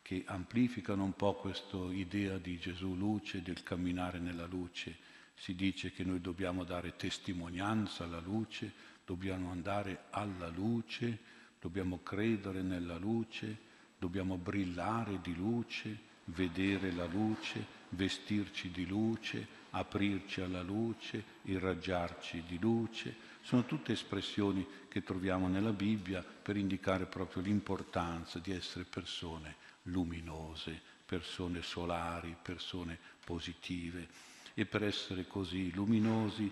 che 0.07 0.23
amplificano 0.25 1.03
un 1.03 1.17
po' 1.17 1.35
questa 1.35 1.79
idea 1.91 2.39
di 2.39 2.61
Gesù 2.61 2.95
luce, 2.95 3.43
del 3.43 3.65
camminare 3.65 4.21
nella 4.21 4.47
luce. 4.47 4.99
Si 5.35 5.57
dice 5.57 5.91
che 5.91 6.05
noi 6.05 6.21
dobbiamo 6.21 6.63
dare 6.63 6.95
testimonianza 6.95 8.05
alla 8.05 8.21
luce, 8.21 8.73
dobbiamo 9.05 9.51
andare 9.51 10.05
alla 10.11 10.47
luce, 10.47 11.19
dobbiamo 11.61 12.05
credere 12.05 12.63
nella 12.63 12.99
luce, 12.99 13.59
dobbiamo 13.99 14.37
brillare 14.37 15.19
di 15.21 15.35
luce, 15.35 15.99
vedere 16.27 16.93
la 16.93 17.07
luce, 17.07 17.67
vestirci 17.89 18.71
di 18.71 18.87
luce, 18.87 19.45
aprirci 19.71 20.41
alla 20.41 20.63
luce, 20.63 21.25
irraggiarci 21.43 22.45
di 22.47 22.61
luce. 22.61 23.13
Sono 23.41 23.65
tutte 23.65 23.91
espressioni 23.91 24.65
che 24.87 25.03
troviamo 25.03 25.49
nella 25.49 25.73
Bibbia 25.73 26.23
per 26.23 26.57
indicare 26.57 27.07
proprio 27.07 27.43
l'importanza 27.43 28.39
di 28.39 28.53
essere 28.53 28.85
persone 28.85 29.66
luminose, 29.87 30.81
persone 31.05 31.63
solari, 31.63 32.37
persone 32.41 32.99
positive. 33.25 34.09
E 34.55 34.65
per 34.65 34.83
essere 34.83 35.27
così 35.27 35.73
luminosi 35.73 36.51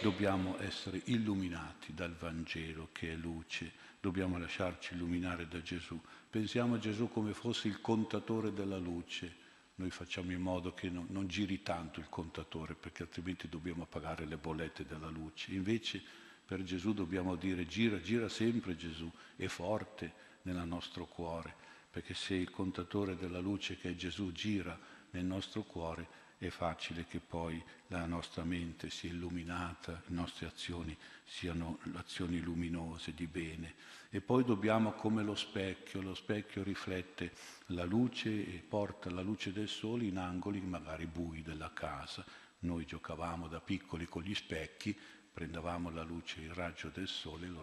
dobbiamo 0.00 0.58
essere 0.58 1.02
illuminati 1.04 1.94
dal 1.94 2.14
Vangelo 2.14 2.88
che 2.92 3.12
è 3.12 3.14
luce, 3.14 3.72
dobbiamo 4.00 4.38
lasciarci 4.38 4.94
illuminare 4.94 5.46
da 5.48 5.60
Gesù. 5.62 6.00
Pensiamo 6.28 6.74
a 6.74 6.78
Gesù 6.78 7.08
come 7.08 7.32
fosse 7.32 7.68
il 7.68 7.80
contatore 7.80 8.52
della 8.52 8.78
luce. 8.78 9.44
Noi 9.76 9.90
facciamo 9.90 10.32
in 10.32 10.40
modo 10.40 10.72
che 10.72 10.88
non, 10.88 11.06
non 11.10 11.26
giri 11.28 11.62
tanto 11.62 12.00
il 12.00 12.08
contatore 12.08 12.74
perché 12.74 13.02
altrimenti 13.02 13.48
dobbiamo 13.48 13.84
pagare 13.84 14.24
le 14.24 14.38
bollette 14.38 14.86
della 14.86 15.08
luce. 15.08 15.52
Invece 15.52 16.02
per 16.44 16.62
Gesù 16.62 16.94
dobbiamo 16.94 17.34
dire 17.36 17.66
gira, 17.66 18.00
gira 18.00 18.28
sempre 18.28 18.76
Gesù, 18.76 19.10
è 19.36 19.46
forte 19.48 20.12
nel 20.42 20.66
nostro 20.66 21.06
cuore, 21.06 21.56
perché 21.96 22.12
se 22.12 22.34
il 22.34 22.50
contatore 22.50 23.16
della 23.16 23.38
luce 23.38 23.78
che 23.78 23.88
è 23.88 23.94
Gesù 23.94 24.30
gira 24.30 24.78
nel 25.12 25.24
nostro 25.24 25.62
cuore, 25.62 26.06
è 26.36 26.48
facile 26.48 27.06
che 27.06 27.20
poi 27.20 27.64
la 27.86 28.04
nostra 28.04 28.44
mente 28.44 28.90
sia 28.90 29.08
illuminata, 29.08 30.02
le 30.04 30.14
nostre 30.14 30.46
azioni 30.46 30.94
siano 31.24 31.78
azioni 31.94 32.40
luminose 32.40 33.14
di 33.14 33.26
bene. 33.26 33.76
E 34.10 34.20
poi 34.20 34.44
dobbiamo, 34.44 34.92
come 34.92 35.22
lo 35.22 35.34
specchio, 35.34 36.02
lo 36.02 36.14
specchio 36.14 36.62
riflette 36.62 37.32
la 37.68 37.84
luce 37.84 38.28
e 38.28 38.58
porta 38.58 39.10
la 39.10 39.22
luce 39.22 39.50
del 39.50 39.68
sole 39.68 40.04
in 40.04 40.18
angoli 40.18 40.60
magari 40.60 41.06
bui 41.06 41.40
della 41.40 41.72
casa. 41.72 42.22
Noi 42.58 42.84
giocavamo 42.84 43.48
da 43.48 43.62
piccoli 43.62 44.04
con 44.04 44.20
gli 44.20 44.34
specchi, 44.34 44.94
prendevamo 45.32 45.88
la 45.88 46.02
luce, 46.02 46.42
il 46.42 46.52
raggio 46.52 46.90
del 46.90 47.08
sole 47.08 47.46
e 47.46 47.48
lo 47.48 47.62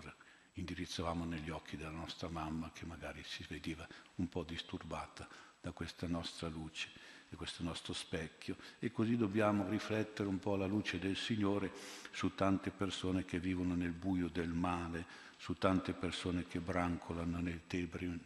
indirizzavamo 0.53 1.25
negli 1.25 1.49
occhi 1.49 1.77
della 1.77 1.89
nostra 1.89 2.29
mamma 2.29 2.71
che 2.73 2.85
magari 2.85 3.23
si 3.25 3.45
vedeva 3.47 3.87
un 4.15 4.29
po' 4.29 4.43
disturbata 4.43 5.27
da 5.59 5.71
questa 5.71 6.07
nostra 6.07 6.47
luce, 6.49 6.89
da 7.29 7.37
questo 7.37 7.63
nostro 7.63 7.93
specchio. 7.93 8.57
E 8.79 8.91
così 8.91 9.17
dobbiamo 9.17 9.67
riflettere 9.69 10.27
un 10.27 10.39
po' 10.39 10.55
la 10.55 10.65
luce 10.65 10.99
del 10.99 11.15
Signore 11.15 11.71
su 12.11 12.35
tante 12.35 12.69
persone 12.69 13.25
che 13.25 13.39
vivono 13.39 13.73
nel 13.75 13.93
buio 13.93 14.27
del 14.27 14.49
male, 14.49 15.05
su 15.37 15.55
tante 15.55 15.93
persone 15.93 16.47
che 16.47 16.59
brancolano 16.59 17.39
nelle 17.39 17.61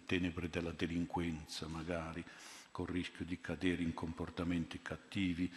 tenebre 0.06 0.50
della 0.50 0.72
delinquenza 0.72 1.68
magari, 1.68 2.24
con 2.72 2.86
il 2.88 2.94
rischio 2.94 3.26
di 3.26 3.40
cadere 3.40 3.82
in 3.82 3.94
comportamenti 3.94 4.82
cattivi 4.82 5.52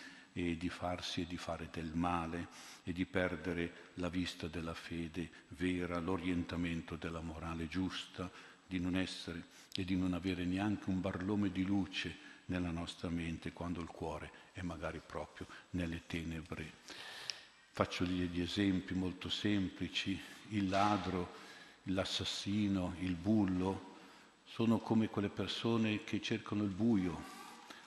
e 0.48 0.56
di 0.56 0.68
farsi 0.68 1.22
e 1.22 1.26
di 1.26 1.36
fare 1.36 1.68
del 1.70 1.92
male 1.94 2.48
e 2.84 2.92
di 2.92 3.04
perdere 3.04 3.90
la 3.94 4.08
vista 4.08 4.46
della 4.46 4.74
fede 4.74 5.28
vera, 5.48 5.98
l'orientamento 5.98 6.96
della 6.96 7.20
morale 7.20 7.68
giusta, 7.68 8.30
di 8.66 8.78
non 8.78 8.96
essere 8.96 9.44
e 9.74 9.84
di 9.84 9.96
non 9.96 10.14
avere 10.14 10.44
neanche 10.44 10.90
un 10.90 11.00
barlome 11.00 11.50
di 11.50 11.64
luce 11.64 12.28
nella 12.46 12.70
nostra 12.70 13.08
mente 13.08 13.52
quando 13.52 13.80
il 13.80 13.88
cuore 13.88 14.30
è 14.52 14.62
magari 14.62 15.00
proprio 15.04 15.46
nelle 15.70 16.02
tenebre. 16.06 16.72
Faccio 17.72 18.04
degli 18.04 18.40
esempi 18.40 18.94
molto 18.94 19.28
semplici. 19.28 20.20
Il 20.48 20.68
ladro, 20.68 21.34
l'assassino, 21.84 22.94
il 23.00 23.14
bullo 23.14 23.96
sono 24.44 24.78
come 24.78 25.08
quelle 25.08 25.28
persone 25.28 26.02
che 26.02 26.20
cercano 26.20 26.64
il 26.64 26.70
buio, 26.70 27.39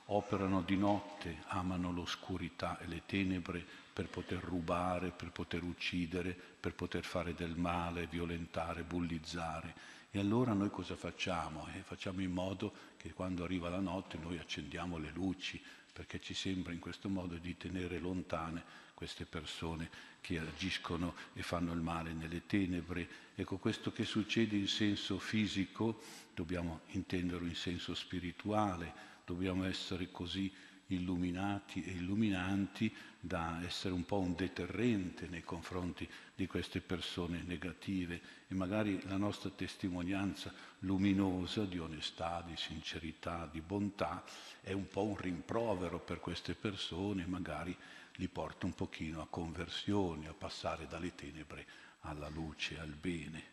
operano 0.05 0.61
di 0.61 0.75
notte, 0.75 1.43
amano 1.47 1.91
l'oscurità 1.91 2.79
e 2.79 2.87
le 2.87 3.03
tenebre 3.05 3.65
per 3.93 4.09
poter 4.09 4.43
rubare, 4.43 5.11
per 5.11 5.31
poter 5.31 5.63
uccidere, 5.63 6.33
per 6.33 6.73
poter 6.73 7.03
fare 7.03 7.33
del 7.33 7.55
male, 7.55 8.07
violentare, 8.07 8.83
bullizzare. 8.83 9.73
E 10.11 10.19
allora 10.19 10.53
noi 10.53 10.69
cosa 10.69 10.95
facciamo? 10.95 11.67
Eh, 11.73 11.81
facciamo 11.81 12.21
in 12.21 12.31
modo 12.31 12.73
che 12.97 13.13
quando 13.13 13.43
arriva 13.43 13.69
la 13.69 13.79
notte 13.79 14.17
noi 14.17 14.37
accendiamo 14.37 14.97
le 14.97 15.11
luci, 15.11 15.61
perché 15.91 16.19
ci 16.19 16.33
sembra 16.33 16.73
in 16.73 16.79
questo 16.79 17.07
modo 17.07 17.35
di 17.35 17.55
tenere 17.55 17.99
lontane 17.99 18.81
queste 18.93 19.25
persone 19.25 19.89
che 20.21 20.39
agiscono 20.39 21.13
e 21.33 21.43
fanno 21.43 21.73
il 21.73 21.81
male 21.81 22.13
nelle 22.13 22.45
tenebre. 22.45 23.07
Ecco, 23.35 23.57
questo 23.57 23.91
che 23.91 24.05
succede 24.05 24.55
in 24.55 24.67
senso 24.67 25.19
fisico 25.19 26.01
dobbiamo 26.33 26.81
intenderlo 26.91 27.47
in 27.47 27.55
senso 27.55 27.93
spirituale, 27.93 29.11
dobbiamo 29.33 29.65
essere 29.65 30.11
così 30.11 30.51
illuminati 30.87 31.83
e 31.83 31.91
illuminanti 31.91 32.93
da 33.19 33.59
essere 33.63 33.93
un 33.95 34.05
po' 34.05 34.19
un 34.19 34.35
deterrente 34.35 35.27
nei 35.27 35.43
confronti 35.43 36.07
di 36.35 36.45
queste 36.45 36.81
persone 36.81 37.41
negative 37.41 38.21
e 38.47 38.53
magari 38.53 39.01
la 39.07 39.17
nostra 39.17 39.49
testimonianza 39.49 40.53
luminosa 40.79 41.65
di 41.65 41.79
onestà, 41.79 42.43
di 42.45 42.55
sincerità, 42.55 43.49
di 43.51 43.61
bontà 43.61 44.23
è 44.61 44.71
un 44.71 44.87
po' 44.87 45.03
un 45.03 45.17
rimprovero 45.17 45.99
per 45.99 46.19
queste 46.19 46.53
persone, 46.53 47.25
magari 47.25 47.75
li 48.17 48.27
porta 48.27 48.67
un 48.67 48.73
pochino 48.75 49.21
a 49.21 49.27
conversione, 49.27 50.27
a 50.27 50.33
passare 50.33 50.85
dalle 50.85 51.15
tenebre 51.15 51.65
alla 52.01 52.29
luce, 52.29 52.77
al 52.77 52.93
bene. 52.93 53.51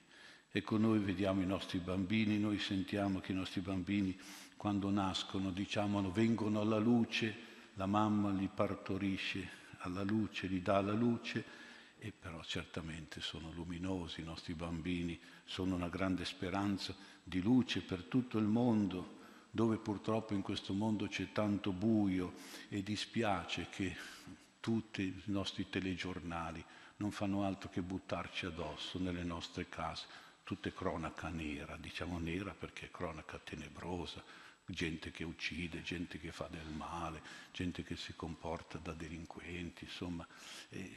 Ecco, 0.50 0.76
noi 0.76 0.98
vediamo 0.98 1.40
i 1.40 1.46
nostri 1.46 1.78
bambini, 1.78 2.38
noi 2.38 2.58
sentiamo 2.58 3.20
che 3.20 3.30
i 3.32 3.36
nostri 3.36 3.60
bambini 3.60 4.18
quando 4.60 4.90
nascono, 4.90 5.52
diciamo, 5.52 6.10
vengono 6.10 6.60
alla 6.60 6.76
luce, 6.76 7.34
la 7.76 7.86
mamma 7.86 8.30
li 8.30 8.46
partorisce 8.46 9.48
alla 9.78 10.02
luce, 10.02 10.48
li 10.48 10.60
dà 10.60 10.82
la 10.82 10.92
luce, 10.92 11.42
e 11.98 12.12
però 12.12 12.42
certamente 12.44 13.22
sono 13.22 13.50
luminosi 13.52 14.20
i 14.20 14.24
nostri 14.24 14.52
bambini, 14.52 15.18
sono 15.46 15.76
una 15.76 15.88
grande 15.88 16.26
speranza 16.26 16.94
di 17.22 17.40
luce 17.40 17.80
per 17.80 18.02
tutto 18.02 18.36
il 18.36 18.44
mondo, 18.44 19.20
dove 19.50 19.78
purtroppo 19.78 20.34
in 20.34 20.42
questo 20.42 20.74
mondo 20.74 21.06
c'è 21.06 21.32
tanto 21.32 21.72
buio 21.72 22.34
e 22.68 22.82
dispiace 22.82 23.68
che 23.70 23.96
tutti 24.60 25.04
i 25.04 25.22
nostri 25.32 25.70
telegiornali 25.70 26.62
non 26.96 27.10
fanno 27.12 27.44
altro 27.44 27.70
che 27.70 27.80
buttarci 27.80 28.44
addosso 28.44 28.98
nelle 28.98 29.24
nostre 29.24 29.70
case, 29.70 30.04
tutte 30.44 30.74
cronaca 30.74 31.30
nera, 31.30 31.78
diciamo 31.78 32.18
nera 32.18 32.52
perché 32.52 32.86
è 32.86 32.90
cronaca 32.90 33.40
tenebrosa, 33.42 34.22
gente 34.70 35.10
che 35.10 35.24
uccide, 35.24 35.82
gente 35.82 36.18
che 36.18 36.32
fa 36.32 36.48
del 36.48 36.68
male, 36.68 37.22
gente 37.52 37.82
che 37.82 37.96
si 37.96 38.14
comporta 38.14 38.78
da 38.78 38.92
delinquenti, 38.92 39.84
insomma 39.84 40.26
è, 40.68 40.88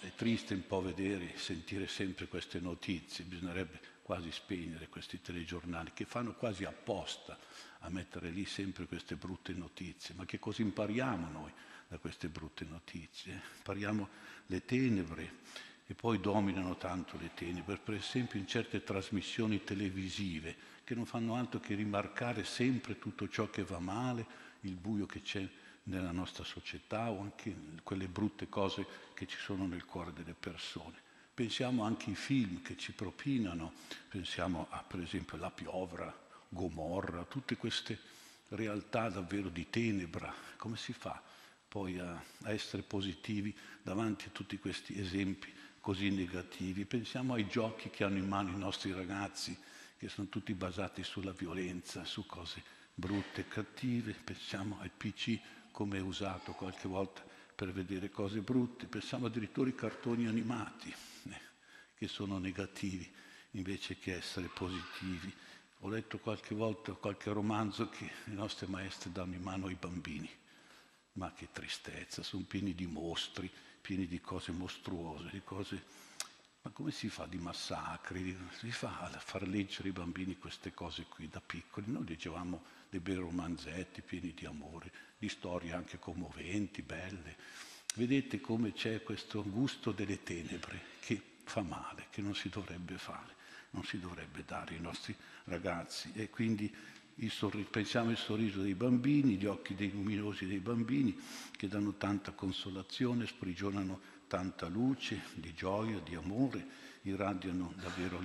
è 0.00 0.14
triste 0.14 0.54
un 0.54 0.66
po' 0.66 0.80
vedere 0.80 1.34
e 1.34 1.38
sentire 1.38 1.86
sempre 1.86 2.26
queste 2.26 2.60
notizie, 2.60 3.24
bisognerebbe 3.24 3.94
quasi 4.02 4.30
spegnere 4.30 4.88
questi 4.88 5.20
telegiornali 5.20 5.90
che 5.92 6.04
fanno 6.04 6.34
quasi 6.34 6.64
apposta 6.64 7.36
a 7.80 7.90
mettere 7.90 8.30
lì 8.30 8.44
sempre 8.44 8.86
queste 8.86 9.16
brutte 9.16 9.52
notizie, 9.52 10.14
ma 10.14 10.24
che 10.24 10.38
cosa 10.38 10.62
impariamo 10.62 11.28
noi 11.28 11.52
da 11.88 11.98
queste 11.98 12.28
brutte 12.28 12.64
notizie? 12.64 13.40
Impariamo 13.58 14.08
le 14.46 14.64
tenebre 14.64 15.32
e 15.86 15.94
poi 15.94 16.20
dominano 16.20 16.76
tanto 16.76 17.16
le 17.18 17.30
tenebre, 17.34 17.78
per 17.78 17.94
esempio 17.94 18.38
in 18.38 18.46
certe 18.46 18.82
trasmissioni 18.82 19.62
televisive 19.62 20.74
che 20.86 20.94
non 20.94 21.04
fanno 21.04 21.34
altro 21.34 21.58
che 21.58 21.74
rimarcare 21.74 22.44
sempre 22.44 22.96
tutto 22.96 23.28
ciò 23.28 23.50
che 23.50 23.64
va 23.64 23.80
male, 23.80 24.24
il 24.60 24.76
buio 24.76 25.04
che 25.04 25.20
c'è 25.20 25.44
nella 25.82 26.12
nostra 26.12 26.44
società 26.44 27.10
o 27.10 27.22
anche 27.22 27.52
quelle 27.82 28.06
brutte 28.06 28.48
cose 28.48 28.86
che 29.12 29.26
ci 29.26 29.36
sono 29.36 29.66
nel 29.66 29.84
cuore 29.84 30.12
delle 30.12 30.34
persone. 30.38 30.94
Pensiamo 31.34 31.82
anche 31.82 32.10
ai 32.10 32.14
film 32.14 32.62
che 32.62 32.76
ci 32.76 32.92
propinano, 32.92 33.72
pensiamo 34.08 34.68
a 34.70 34.84
per 34.86 35.00
esempio 35.00 35.36
La 35.38 35.50
Piovra, 35.50 36.16
Gomorra, 36.48 37.24
tutte 37.24 37.56
queste 37.56 37.98
realtà 38.50 39.08
davvero 39.08 39.48
di 39.48 39.68
tenebra. 39.68 40.32
Come 40.56 40.76
si 40.76 40.92
fa 40.92 41.20
poi 41.66 41.98
a, 41.98 42.12
a 42.42 42.52
essere 42.52 42.82
positivi 42.82 43.52
davanti 43.82 44.26
a 44.26 44.30
tutti 44.30 44.56
questi 44.60 44.96
esempi 45.00 45.52
così 45.80 46.10
negativi? 46.10 46.84
Pensiamo 46.84 47.34
ai 47.34 47.48
giochi 47.48 47.90
che 47.90 48.04
hanno 48.04 48.18
in 48.18 48.28
mano 48.28 48.52
i 48.52 48.58
nostri 48.58 48.92
ragazzi, 48.92 49.58
che 49.96 50.08
sono 50.08 50.28
tutti 50.28 50.52
basati 50.54 51.02
sulla 51.02 51.32
violenza, 51.32 52.04
su 52.04 52.26
cose 52.26 52.62
brutte 52.92 53.46
cattive, 53.48 54.12
pensiamo 54.12 54.78
al 54.80 54.90
PC 54.90 55.38
come 55.70 55.98
è 55.98 56.00
usato 56.00 56.52
qualche 56.52 56.88
volta 56.88 57.22
per 57.54 57.72
vedere 57.72 58.10
cose 58.10 58.40
brutte, 58.40 58.86
pensiamo 58.86 59.26
addirittura 59.26 59.68
ai 59.68 59.74
cartoni 59.74 60.26
animati 60.26 60.94
eh, 61.28 61.40
che 61.94 62.08
sono 62.08 62.38
negativi 62.38 63.10
invece 63.52 63.98
che 63.98 64.14
essere 64.14 64.48
positivi. 64.48 65.32
Ho 65.80 65.88
letto 65.88 66.18
qualche 66.18 66.54
volta 66.54 66.92
qualche 66.92 67.32
romanzo 67.32 67.88
che 67.88 68.10
le 68.24 68.34
nostre 68.34 68.66
maestre 68.66 69.12
danno 69.12 69.34
in 69.34 69.42
mano 69.42 69.66
ai 69.66 69.76
bambini. 69.78 70.30
Ma 71.12 71.32
che 71.32 71.48
tristezza, 71.50 72.22
sono 72.22 72.44
pieni 72.46 72.74
di 72.74 72.86
mostri, 72.86 73.50
pieni 73.80 74.06
di 74.06 74.20
cose 74.20 74.52
mostruose, 74.52 75.30
di 75.30 75.42
cose 75.42 75.82
ma 76.66 76.72
come 76.72 76.90
si 76.90 77.08
fa 77.08 77.26
di 77.26 77.38
massacri? 77.38 78.36
Si 78.58 78.72
fa 78.72 78.98
a 78.98 79.18
far 79.20 79.46
leggere 79.46 79.86
ai 79.86 79.94
bambini 79.94 80.36
queste 80.36 80.74
cose 80.74 81.04
qui 81.08 81.28
da 81.28 81.40
piccoli? 81.40 81.92
Noi 81.92 82.04
leggevamo 82.04 82.64
dei 82.90 82.98
bei 82.98 83.14
romanzetti 83.14 84.02
pieni 84.02 84.34
di 84.34 84.46
amore, 84.46 84.90
di 85.16 85.28
storie 85.28 85.72
anche 85.72 86.00
commoventi, 86.00 86.82
belle. 86.82 87.36
Vedete 87.94 88.40
come 88.40 88.72
c'è 88.72 89.04
questo 89.04 89.44
gusto 89.44 89.92
delle 89.92 90.24
tenebre 90.24 90.80
che 90.98 91.22
fa 91.44 91.62
male, 91.62 92.06
che 92.10 92.20
non 92.20 92.34
si 92.34 92.48
dovrebbe 92.48 92.98
fare, 92.98 93.36
non 93.70 93.84
si 93.84 94.00
dovrebbe 94.00 94.42
dare 94.44 94.74
ai 94.74 94.80
nostri 94.80 95.14
ragazzi. 95.44 96.10
E 96.14 96.30
quindi 96.30 96.74
sorriso, 97.28 97.68
pensiamo 97.70 98.10
al 98.10 98.16
sorriso 98.16 98.60
dei 98.60 98.74
bambini, 98.74 99.36
gli 99.36 99.46
occhi 99.46 99.76
dei 99.76 99.92
luminosi 99.92 100.46
dei 100.46 100.58
bambini 100.58 101.16
che 101.52 101.68
danno 101.68 101.94
tanta 101.94 102.32
consolazione, 102.32 103.24
sprigionano 103.24 104.14
tanta 104.26 104.66
luce, 104.68 105.22
di 105.34 105.52
gioia, 105.54 105.98
di 106.00 106.14
amore, 106.14 106.66
irradiano 107.02 107.72
davvero 107.76 108.18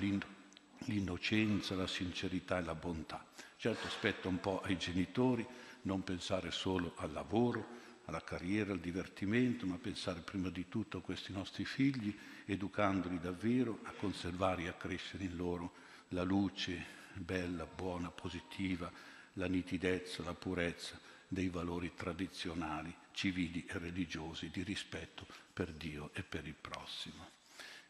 l'innocenza, 0.85 1.75
la 1.75 1.87
sincerità 1.87 2.57
e 2.57 2.63
la 2.63 2.75
bontà. 2.75 3.25
Certo 3.57 3.87
aspetta 3.87 4.27
un 4.27 4.39
po' 4.39 4.61
ai 4.61 4.77
genitori 4.77 5.45
non 5.83 6.03
pensare 6.03 6.51
solo 6.51 6.93
al 6.97 7.11
lavoro, 7.11 7.79
alla 8.05 8.23
carriera, 8.23 8.71
al 8.71 8.79
divertimento, 8.79 9.65
ma 9.65 9.77
pensare 9.77 10.21
prima 10.21 10.49
di 10.49 10.67
tutto 10.67 10.97
a 10.97 11.01
questi 11.01 11.31
nostri 11.31 11.65
figli, 11.65 12.15
educandoli 12.45 13.19
davvero 13.19 13.79
a 13.83 13.91
conservare 13.91 14.63
e 14.63 14.67
a 14.67 14.73
crescere 14.73 15.23
in 15.23 15.35
loro 15.35 15.73
la 16.09 16.23
luce 16.23 16.99
bella, 17.13 17.65
buona, 17.65 18.09
positiva, 18.09 18.91
la 19.33 19.47
nitidezza, 19.47 20.23
la 20.23 20.33
purezza 20.33 20.99
dei 21.27 21.49
valori 21.49 21.93
tradizionali, 21.95 22.93
civili 23.13 23.65
e 23.67 23.77
religiosi 23.77 24.49
di 24.49 24.63
rispetto 24.63 25.25
per 25.53 25.71
Dio 25.71 26.11
e 26.13 26.23
per 26.23 26.47
il 26.47 26.55
prossimo. 26.59 27.29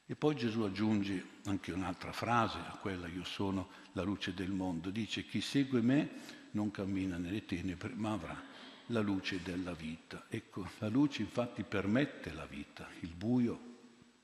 E 0.06 0.16
poi 0.16 0.36
Gesù 0.36 0.62
aggiunge 0.62 1.40
anche 1.46 1.72
un'altra 1.72 2.12
frase 2.12 2.58
a 2.58 2.78
quella 2.82 3.08
io 3.08 3.24
sono 3.24 3.70
la 3.94 4.04
luce 4.04 4.34
del 4.34 4.52
mondo. 4.52 4.90
Dice 4.90 5.26
chi 5.26 5.40
segue 5.40 5.82
me 5.82 6.10
non 6.52 6.70
cammina 6.72 7.18
nelle 7.18 7.46
tenebre 7.46 7.94
ma 7.94 8.12
avrà 8.12 8.44
la 8.88 9.00
luce 9.00 9.42
della 9.42 9.74
vita. 9.74 10.26
Ecco, 10.28 10.70
la 10.80 10.90
luce 10.90 11.22
infatti 11.22 11.64
permette 11.64 12.34
la 12.34 12.46
vita, 12.46 12.90
il 13.00 13.14
buio 13.14 13.70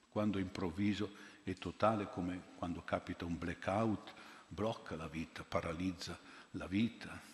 quando 0.09 0.39
improvviso 0.39 1.15
è 1.43 1.53
totale 1.53 2.09
come 2.09 2.41
quando 2.55 2.81
capita 2.83 3.23
un 3.23 3.37
blackout, 3.37 4.13
blocca 4.47 4.95
la 4.95 5.07
vita, 5.07 5.43
paralizza 5.43 6.19
la 6.51 6.67
vita. 6.67 7.26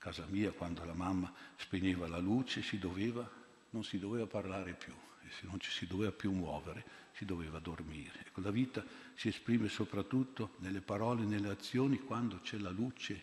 Casa 0.00 0.24
mia 0.30 0.50
quando 0.50 0.82
la 0.86 0.94
mamma 0.94 1.30
spegneva 1.56 2.08
la 2.08 2.16
luce 2.16 2.62
si 2.62 2.78
doveva, 2.78 3.30
non 3.68 3.84
si 3.84 3.98
doveva 3.98 4.26
parlare 4.26 4.72
più, 4.72 4.94
se 5.28 5.46
non 5.46 5.60
ci 5.60 5.70
si 5.70 5.86
doveva 5.86 6.10
più 6.10 6.32
muovere, 6.32 6.82
si 7.12 7.26
doveva 7.26 7.58
dormire. 7.58 8.20
Ecco, 8.24 8.40
la 8.40 8.50
vita 8.50 8.82
si 9.12 9.28
esprime 9.28 9.68
soprattutto 9.68 10.54
nelle 10.60 10.80
parole, 10.80 11.24
nelle 11.24 11.50
azioni, 11.50 11.98
quando 11.98 12.40
c'è 12.40 12.56
la 12.56 12.70
luce, 12.70 13.22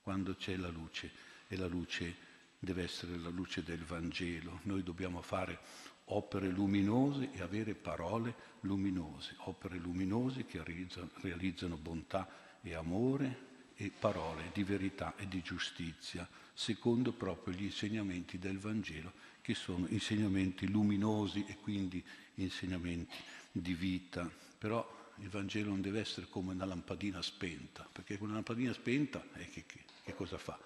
quando 0.00 0.34
c'è 0.36 0.56
la 0.56 0.70
luce, 0.70 1.12
e 1.48 1.56
la 1.58 1.66
luce 1.66 2.16
deve 2.58 2.84
essere 2.84 3.18
la 3.18 3.28
luce 3.28 3.62
del 3.62 3.84
Vangelo. 3.84 4.60
Noi 4.62 4.82
dobbiamo 4.82 5.20
fare 5.20 5.58
opere 6.04 6.48
luminose 6.48 7.30
e 7.32 7.42
avere 7.42 7.74
parole 7.74 8.34
luminose, 8.60 9.34
opere 9.40 9.76
luminose 9.76 10.46
che 10.46 10.64
realizzano, 10.64 11.10
realizzano 11.16 11.76
bontà 11.76 12.26
e 12.62 12.72
amore 12.72 13.45
e 13.76 13.92
parole 13.96 14.50
di 14.52 14.64
verità 14.64 15.14
e 15.16 15.28
di 15.28 15.42
giustizia, 15.42 16.28
secondo 16.52 17.12
proprio 17.12 17.54
gli 17.54 17.64
insegnamenti 17.64 18.38
del 18.38 18.58
Vangelo 18.58 19.12
che 19.42 19.54
sono 19.54 19.86
insegnamenti 19.88 20.66
luminosi 20.66 21.44
e 21.46 21.56
quindi 21.60 22.04
insegnamenti 22.36 23.14
di 23.52 23.74
vita. 23.74 24.28
Però 24.58 25.12
il 25.18 25.28
Vangelo 25.28 25.68
non 25.68 25.80
deve 25.80 26.00
essere 26.00 26.26
come 26.28 26.52
una 26.52 26.64
lampadina 26.64 27.22
spenta, 27.22 27.88
perché 27.90 28.16
con 28.16 28.28
una 28.28 28.36
lampadina 28.36 28.72
spenta 28.72 29.22
eh, 29.34 29.48
che, 29.50 29.64
che, 29.66 29.84
che, 30.02 30.14
cosa 30.14 30.38
fa? 30.38 30.58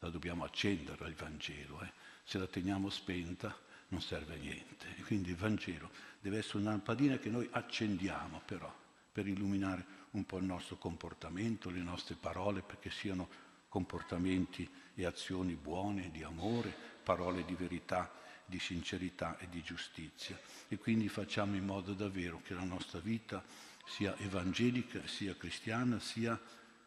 La 0.00 0.08
dobbiamo 0.08 0.44
accendere 0.44 1.06
il 1.08 1.14
Vangelo. 1.14 1.82
Eh? 1.82 1.92
Se 2.24 2.38
la 2.38 2.46
teniamo 2.46 2.90
spenta 2.90 3.56
non 3.88 4.00
serve 4.00 4.34
a 4.34 4.38
niente. 4.38 4.86
Quindi 5.04 5.30
il 5.30 5.36
Vangelo 5.36 5.90
deve 6.20 6.38
essere 6.38 6.58
una 6.58 6.70
lampadina 6.70 7.18
che 7.18 7.30
noi 7.30 7.46
accendiamo 7.50 8.42
però 8.44 8.74
per 9.12 9.28
illuminare 9.28 9.86
un 10.16 10.24
po' 10.24 10.38
il 10.38 10.44
nostro 10.44 10.76
comportamento, 10.76 11.70
le 11.70 11.80
nostre 11.80 12.14
parole, 12.14 12.62
perché 12.62 12.90
siano 12.90 13.28
comportamenti 13.68 14.68
e 14.94 15.04
azioni 15.04 15.54
buone, 15.54 16.10
di 16.10 16.22
amore, 16.22 16.74
parole 17.02 17.44
di 17.44 17.54
verità, 17.54 18.10
di 18.44 18.58
sincerità 18.58 19.38
e 19.38 19.48
di 19.50 19.62
giustizia. 19.62 20.38
E 20.68 20.78
quindi 20.78 21.08
facciamo 21.08 21.56
in 21.56 21.64
modo 21.64 21.92
davvero 21.92 22.40
che 22.42 22.54
la 22.54 22.64
nostra 22.64 22.98
vita 22.98 23.44
sia 23.84 24.16
evangelica, 24.18 25.06
sia 25.06 25.36
cristiana, 25.36 26.00
sia 26.00 26.40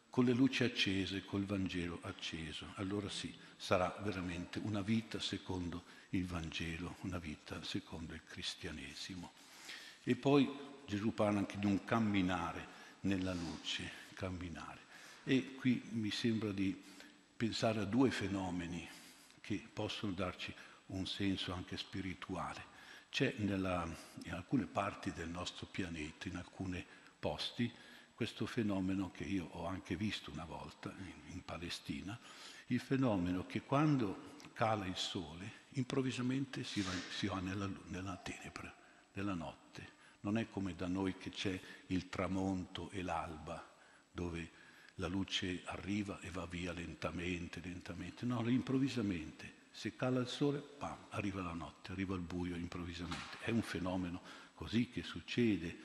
con 0.09 0.25
le 0.25 0.33
luci 0.33 0.63
accese, 0.63 1.23
col 1.23 1.45
Vangelo 1.45 1.99
acceso. 2.01 2.73
Allora 2.75 3.09
sì, 3.09 3.33
sarà 3.55 3.95
veramente 4.01 4.59
una 4.59 4.81
vita 4.81 5.19
secondo 5.19 5.83
il 6.09 6.25
Vangelo, 6.25 6.95
una 7.01 7.19
vita 7.19 7.63
secondo 7.63 8.15
il 8.15 8.23
cristianesimo. 8.25 9.31
E 10.03 10.15
poi 10.15 10.49
Gesù 10.87 11.13
parla 11.13 11.37
anche 11.37 11.59
di 11.59 11.67
un 11.67 11.83
camminare 11.83 12.78
nella 13.01 13.33
luce, 13.33 13.91
camminare. 14.13 14.87
E 15.23 15.55
qui 15.55 15.81
mi 15.91 16.11
sembra 16.11 16.51
di 16.51 16.75
pensare 17.35 17.79
a 17.79 17.85
due 17.85 18.11
fenomeni 18.11 18.87
che 19.41 19.67
possono 19.71 20.11
darci 20.11 20.53
un 20.87 21.05
senso 21.05 21.53
anche 21.53 21.77
spirituale. 21.77 22.77
C'è 23.09 23.35
nella, 23.37 23.87
in 24.23 24.33
alcune 24.33 24.65
parti 24.65 25.11
del 25.13 25.29
nostro 25.29 25.65
pianeta, 25.65 26.27
in 26.27 26.35
alcuni 26.35 26.83
posti, 27.19 27.71
questo 28.13 28.45
fenomeno 28.45 29.11
che 29.11 29.23
io 29.23 29.45
ho 29.51 29.65
anche 29.65 29.95
visto 29.95 30.31
una 30.31 30.45
volta 30.45 30.93
in, 30.97 31.33
in 31.33 31.43
Palestina, 31.43 32.19
il 32.67 32.79
fenomeno 32.79 33.45
che 33.45 33.61
quando 33.61 34.35
cala 34.53 34.85
il 34.85 34.97
sole, 34.97 35.67
improvvisamente 35.71 36.63
si 36.63 36.81
va, 36.81 36.91
si 37.15 37.27
va 37.27 37.39
nella, 37.39 37.69
nella 37.87 38.17
tenebra 38.17 38.75
della 39.13 39.33
notte. 39.33 39.97
Non 40.21 40.37
è 40.37 40.49
come 40.49 40.75
da 40.75 40.87
noi 40.87 41.17
che 41.17 41.29
c'è 41.29 41.59
il 41.87 42.09
tramonto 42.09 42.89
e 42.91 43.01
l'alba, 43.01 43.65
dove 44.11 44.51
la 44.95 45.07
luce 45.07 45.61
arriva 45.65 46.19
e 46.19 46.29
va 46.29 46.45
via 46.45 46.73
lentamente, 46.73 47.61
lentamente. 47.61 48.25
No, 48.25 48.47
improvvisamente, 48.47 49.53
se 49.71 49.95
cala 49.95 50.19
il 50.19 50.27
sole, 50.27 50.59
pam, 50.59 51.05
arriva 51.09 51.41
la 51.41 51.53
notte, 51.53 51.91
arriva 51.93 52.15
il 52.15 52.21
buio 52.21 52.55
improvvisamente. 52.55 53.37
È 53.39 53.51
un 53.51 53.61
fenomeno 53.61 54.21
così 54.55 54.89
che 54.89 55.03
succede 55.03 55.77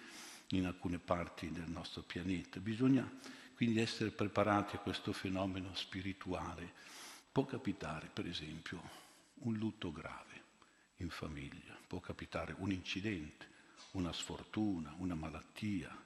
in 0.48 0.66
alcune 0.66 0.98
parti 0.98 1.50
del 1.52 1.68
nostro 1.68 2.02
pianeta. 2.02 2.58
Bisogna 2.58 3.08
quindi 3.54 3.80
essere 3.80 4.10
preparati 4.10 4.76
a 4.76 4.80
questo 4.80 5.12
fenomeno 5.12 5.74
spirituale. 5.74 6.72
Può 7.30 7.44
capitare, 7.44 8.10
per 8.12 8.26
esempio, 8.26 8.82
un 9.40 9.54
lutto 9.54 9.92
grave 9.92 10.42
in 10.98 11.10
famiglia, 11.10 11.76
può 11.86 12.00
capitare 12.00 12.54
un 12.58 12.72
incidente, 12.72 13.46
una 13.94 14.12
sfortuna, 14.12 14.94
una 14.98 15.14
malattia, 15.14 15.96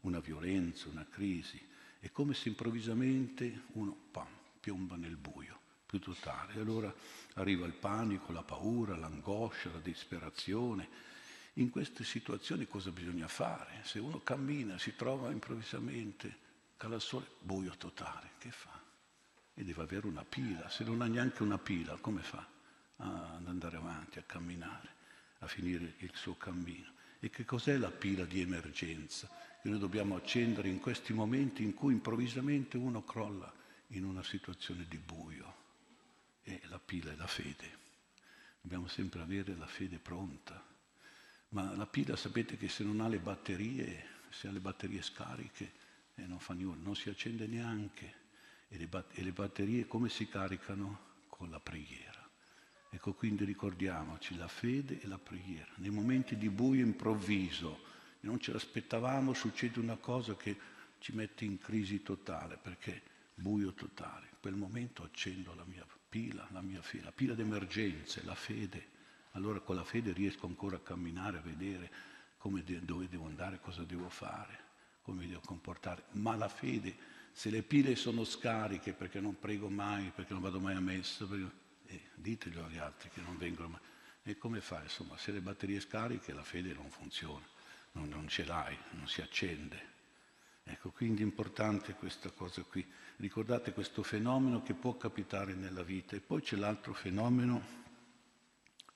una 0.00 0.20
violenza, 0.20 0.88
una 0.88 1.06
crisi 1.08 1.60
è 2.00 2.10
come 2.10 2.34
se 2.34 2.48
improvvisamente 2.48 3.64
uno 3.72 3.96
pam, 4.10 4.28
piomba 4.60 4.96
nel 4.96 5.16
buio 5.16 5.58
più 5.86 5.98
totale. 5.98 6.54
Allora 6.60 6.92
arriva 7.34 7.66
il 7.66 7.72
panico, 7.72 8.32
la 8.32 8.42
paura, 8.42 8.96
l'angoscia, 8.96 9.70
la 9.72 9.80
disperazione. 9.80 10.88
In 11.54 11.70
queste 11.70 12.04
situazioni 12.04 12.66
cosa 12.66 12.90
bisogna 12.90 13.28
fare? 13.28 13.80
Se 13.82 13.98
uno 13.98 14.20
cammina, 14.20 14.78
si 14.78 14.94
trova 14.94 15.30
improvvisamente, 15.30 16.38
cala 16.76 16.96
il 16.96 17.00
sole, 17.00 17.26
buio 17.40 17.74
totale, 17.76 18.32
che 18.38 18.50
fa? 18.50 18.78
E 19.54 19.64
deve 19.64 19.82
avere 19.82 20.06
una 20.06 20.24
pila. 20.24 20.68
Se 20.68 20.84
non 20.84 21.00
ha 21.00 21.06
neanche 21.06 21.42
una 21.42 21.58
pila, 21.58 21.96
come 21.96 22.22
fa 22.22 22.46
ad 22.96 23.46
andare 23.46 23.76
avanti, 23.76 24.18
a 24.18 24.22
camminare, 24.22 24.94
a 25.38 25.46
finire 25.46 25.94
il 25.98 26.10
suo 26.14 26.36
cammino? 26.36 26.94
E 27.20 27.30
che 27.30 27.44
cos'è 27.44 27.76
la 27.76 27.90
pila 27.90 28.24
di 28.24 28.40
emergenza? 28.40 29.28
che 29.66 29.72
noi 29.72 29.80
dobbiamo 29.80 30.14
accendere 30.14 30.68
in 30.68 30.78
questi 30.78 31.12
momenti 31.12 31.64
in 31.64 31.74
cui 31.74 31.92
improvvisamente 31.92 32.76
uno 32.76 33.02
crolla 33.02 33.52
in 33.88 34.04
una 34.04 34.22
situazione 34.22 34.86
di 34.88 34.96
buio. 34.96 35.54
E 36.44 36.60
la 36.68 36.78
pila 36.78 37.10
è 37.10 37.16
la 37.16 37.26
fede. 37.26 37.76
Dobbiamo 38.60 38.86
sempre 38.86 39.22
avere 39.22 39.56
la 39.56 39.66
fede 39.66 39.98
pronta. 39.98 40.64
Ma 41.48 41.74
la 41.74 41.86
pila 41.86 42.14
sapete 42.14 42.56
che 42.56 42.68
se 42.68 42.84
non 42.84 43.00
ha 43.00 43.08
le 43.08 43.18
batterie, 43.18 44.06
se 44.28 44.46
ha 44.46 44.52
le 44.52 44.60
batterie 44.60 45.02
scariche, 45.02 45.72
eh, 46.14 46.26
non 46.26 46.38
fa 46.38 46.54
nulla, 46.54 46.80
non 46.80 46.94
si 46.94 47.08
accende 47.08 47.48
neanche. 47.48 48.24
E 48.68 48.78
le, 48.78 48.86
bat- 48.86 49.18
e 49.18 49.22
le 49.24 49.32
batterie 49.32 49.88
come 49.88 50.08
si 50.08 50.28
caricano? 50.28 51.14
Con 51.28 51.50
la 51.50 51.58
preghiera. 51.58 52.15
Ecco, 52.90 53.12
quindi 53.12 53.44
ricordiamoci 53.44 54.36
la 54.36 54.48
fede 54.48 55.00
e 55.00 55.06
la 55.06 55.18
preghiera. 55.18 55.70
Nei 55.76 55.90
momenti 55.90 56.36
di 56.36 56.48
buio 56.48 56.84
improvviso, 56.84 57.80
non 58.20 58.40
ce 58.40 58.52
l'aspettavamo, 58.52 59.34
succede 59.34 59.78
una 59.80 59.96
cosa 59.96 60.34
che 60.36 60.56
ci 60.98 61.12
mette 61.12 61.44
in 61.44 61.58
crisi 61.58 62.02
totale, 62.02 62.56
perché 62.60 63.02
buio 63.34 63.72
totale. 63.72 64.28
In 64.30 64.36
quel 64.40 64.54
momento 64.54 65.02
accendo 65.02 65.54
la 65.54 65.64
mia 65.64 65.86
pila, 66.08 66.46
la 66.52 66.62
mia 66.62 66.80
fila, 66.80 67.04
la 67.04 67.12
pila 67.12 67.34
d'emergenze, 67.34 68.24
la 68.24 68.34
fede. 68.34 68.94
Allora 69.32 69.60
con 69.60 69.76
la 69.76 69.84
fede 69.84 70.12
riesco 70.12 70.46
ancora 70.46 70.76
a 70.76 70.80
camminare, 70.80 71.38
a 71.38 71.42
vedere 71.42 71.90
de- 72.64 72.84
dove 72.84 73.08
devo 73.08 73.26
andare, 73.26 73.60
cosa 73.60 73.82
devo 73.82 74.08
fare, 74.08 74.58
come 75.02 75.22
mi 75.22 75.28
devo 75.28 75.42
comportare. 75.44 76.04
Ma 76.12 76.36
la 76.36 76.48
fede, 76.48 76.96
se 77.32 77.50
le 77.50 77.62
pile 77.62 77.96
sono 77.96 78.24
scariche 78.24 78.92
perché 78.92 79.20
non 79.20 79.38
prego 79.38 79.68
mai, 79.68 80.12
perché 80.14 80.32
non 80.32 80.42
vado 80.42 80.60
mai 80.60 80.74
a 80.74 80.80
messa, 80.80 81.26
perché... 81.26 81.65
eh, 81.86 82.08
diteglielo 82.14 82.66
agli 82.66 82.78
altri 82.78 83.10
che 83.10 83.20
non 83.20 83.36
vengono 83.38 83.68
mai. 83.68 83.80
E 84.22 84.36
come 84.38 84.60
fai? 84.60 84.82
Insomma, 84.82 85.16
se 85.16 85.32
le 85.32 85.40
batterie 85.40 85.80
scariche 85.80 86.32
la 86.32 86.42
fede 86.42 86.72
non 86.72 86.90
funziona 86.90 87.54
non, 87.96 88.08
non 88.08 88.28
ce 88.28 88.44
l'hai, 88.44 88.76
non 88.90 89.08
si 89.08 89.20
accende. 89.20 89.94
Ecco, 90.64 90.90
quindi 90.90 91.22
è 91.22 91.24
importante 91.24 91.94
questa 91.94 92.30
cosa 92.30 92.62
qui. 92.62 92.84
Ricordate 93.16 93.72
questo 93.72 94.02
fenomeno 94.02 94.62
che 94.62 94.74
può 94.74 94.96
capitare 94.96 95.54
nella 95.54 95.82
vita. 95.82 96.14
E 96.16 96.20
poi 96.20 96.42
c'è 96.42 96.56
l'altro 96.56 96.92
fenomeno 96.92 97.84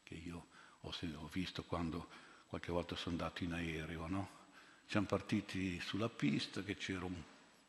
che 0.02 0.14
io 0.14 0.46
ho, 0.80 0.94
ho 1.14 1.28
visto 1.32 1.64
quando 1.64 2.08
qualche 2.48 2.72
volta 2.72 2.96
sono 2.96 3.16
andato 3.16 3.44
in 3.44 3.52
aereo, 3.52 4.06
no? 4.08 4.38
Siamo 4.86 5.06
partiti 5.06 5.78
sulla 5.80 6.08
pista 6.08 6.62
che 6.62 6.74
c'era 6.74 7.04
un, 7.04 7.22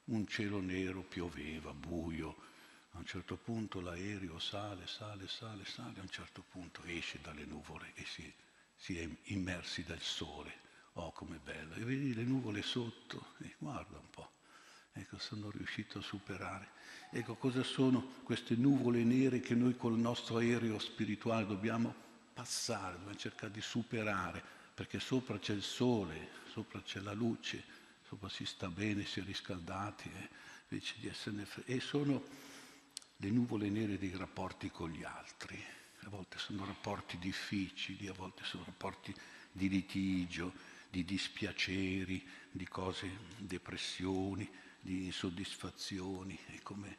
un 0.06 0.28
cielo 0.28 0.60
nero, 0.60 1.02
pioveva, 1.02 1.72
buio. 1.72 2.50
A 2.91 2.97
un 2.97 3.06
certo 3.06 3.38
punto 3.38 3.80
l'aereo 3.82 4.39
sale, 4.39 4.86
sale, 4.88 5.27
sale, 5.27 5.65
sale, 5.65 5.99
a 5.99 6.01
un 6.01 6.10
certo 6.10 6.43
punto 6.49 6.84
esce 6.84 7.19
dalle 7.21 7.45
nuvole 7.45 7.91
e 7.95 8.06
si, 8.06 8.32
si 8.75 8.99
è 8.99 9.10
immersi 9.23 9.84
dal 9.84 10.01
sole 10.01 10.69
Oh, 10.95 11.12
com'è 11.13 11.38
bello! 11.38 11.75
E 11.75 11.84
vedi 11.86 12.13
le 12.13 12.23
nuvole 12.23 12.62
sotto, 12.62 13.27
e 13.39 13.56
guarda 13.58 13.97
un 13.97 14.10
po'. 14.10 14.30
Ecco, 14.91 15.17
sono 15.19 15.49
riuscito 15.49 15.99
a 15.99 16.01
superare. 16.01 16.67
Ecco, 17.12 17.36
cosa 17.36 17.63
sono 17.63 18.15
queste 18.23 18.56
nuvole 18.56 19.04
nere 19.06 19.39
che 19.39 19.56
noi 19.56 19.77
col 19.77 19.97
nostro 19.97 20.38
aereo 20.38 20.80
spirituale 20.80 21.45
dobbiamo 21.45 21.93
passare, 22.34 22.97
dobbiamo 22.97 23.15
cercare 23.15 23.54
di 23.54 23.62
superare, 23.62 24.43
perché 24.73 24.99
sopra 24.99 25.39
c'è 25.39 25.54
il 25.54 25.63
sole, 25.63 26.30
sopra 26.51 26.82
c'è 26.82 26.99
la 26.99 27.13
luce, 27.13 27.63
sopra 28.06 28.27
si 28.27 28.45
sta 28.45 28.67
bene, 28.67 29.06
si 29.06 29.21
è 29.21 29.23
riscaldati, 29.23 30.12
eh, 30.13 30.30
invece 30.67 30.95
di 30.99 31.08
esserne. 31.08 31.47
E 31.65 31.80
sono 31.80 32.21
le 33.22 33.30
nuvole 33.30 33.70
nere 33.70 34.00
dei 34.00 34.16
rapporti 34.16 34.72
con 34.72 34.90
gli 34.90 35.04
altri. 35.04 35.64
A 36.04 36.10
volte 36.10 36.40
sono 36.40 36.66
rapporti 36.66 37.20
difficili, 37.20 38.08
a 38.08 38.14
volte 38.14 38.44
sono 38.44 38.64
rapporti 38.66 39.14
di 39.52 39.70
litigio, 39.70 40.52
di 40.90 41.06
dispiaceri, 41.06 42.28
di 42.50 42.68
cose, 42.68 43.10
depressioni, 43.38 44.50
di 44.80 45.06
insoddisfazioni, 45.06 46.38
è 46.48 46.60
come 46.64 46.98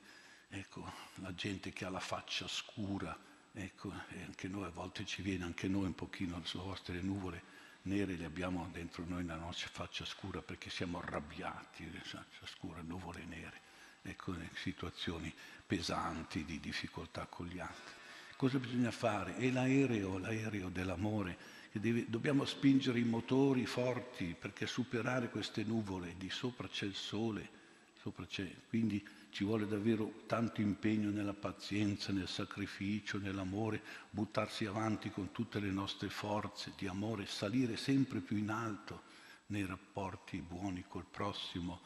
ecco, 0.48 0.90
la 1.16 1.34
gente 1.34 1.72
che 1.72 1.84
ha 1.84 1.90
la 1.90 1.98
faccia 1.98 2.46
scura, 2.46 3.18
ecco, 3.52 3.92
e 4.10 4.22
anche 4.22 4.46
noi 4.46 4.64
a 4.66 4.70
volte 4.70 5.04
ci 5.04 5.22
viene, 5.22 5.44
anche 5.44 5.66
noi 5.66 5.86
un 5.86 5.94
pochino, 5.94 6.38
le 6.38 6.60
vostre 6.60 7.00
nuvole 7.00 7.60
nere 7.82 8.14
le 8.14 8.26
abbiamo 8.26 8.68
dentro 8.70 9.04
noi 9.04 9.24
nella 9.24 9.40
nostra 9.40 9.68
faccia 9.68 10.04
scura 10.04 10.40
perché 10.40 10.70
siamo 10.70 10.98
arrabbiati, 10.98 11.84
faccia 12.02 12.46
scura, 12.46 12.80
nuvole 12.82 13.24
nere, 13.24 13.60
ecco, 14.02 14.34
situazioni 14.54 15.32
pesanti 15.66 16.44
di 16.44 16.60
difficoltà 16.60 17.26
con 17.28 17.46
gli 17.46 17.58
altri. 17.58 17.92
Cosa 18.36 18.58
bisogna 18.58 18.90
fare? 18.90 19.36
È 19.36 19.50
l'aereo, 19.50 20.18
l'aereo 20.18 20.68
dell'amore 20.68 21.60
deve, 21.72 22.04
dobbiamo 22.08 22.44
spingere 22.44 22.98
i 22.98 23.04
motori 23.04 23.64
forti 23.66 24.36
perché 24.38 24.66
superare 24.66 25.30
queste 25.30 25.62
nuvole, 25.62 26.14
di 26.18 26.28
sopra 26.28 26.68
c'è 26.68 26.84
il 26.84 26.94
sole, 26.94 27.60
c'è, 28.26 28.50
quindi 28.68 29.06
ci 29.30 29.44
vuole 29.44 29.66
davvero 29.66 30.24
tanto 30.26 30.60
impegno 30.60 31.10
nella 31.10 31.32
pazienza, 31.32 32.12
nel 32.12 32.28
sacrificio, 32.28 33.18
nell'amore, 33.18 33.80
buttarsi 34.10 34.66
avanti 34.66 35.10
con 35.10 35.32
tutte 35.32 35.60
le 35.60 35.70
nostre 35.70 36.08
forze 36.08 36.72
di 36.76 36.86
amore, 36.86 37.26
salire 37.26 37.76
sempre 37.76 38.20
più 38.20 38.36
in 38.36 38.50
alto 38.50 39.02
nei 39.46 39.64
rapporti 39.64 40.38
buoni 40.38 40.84
col 40.86 41.06
prossimo, 41.10 41.80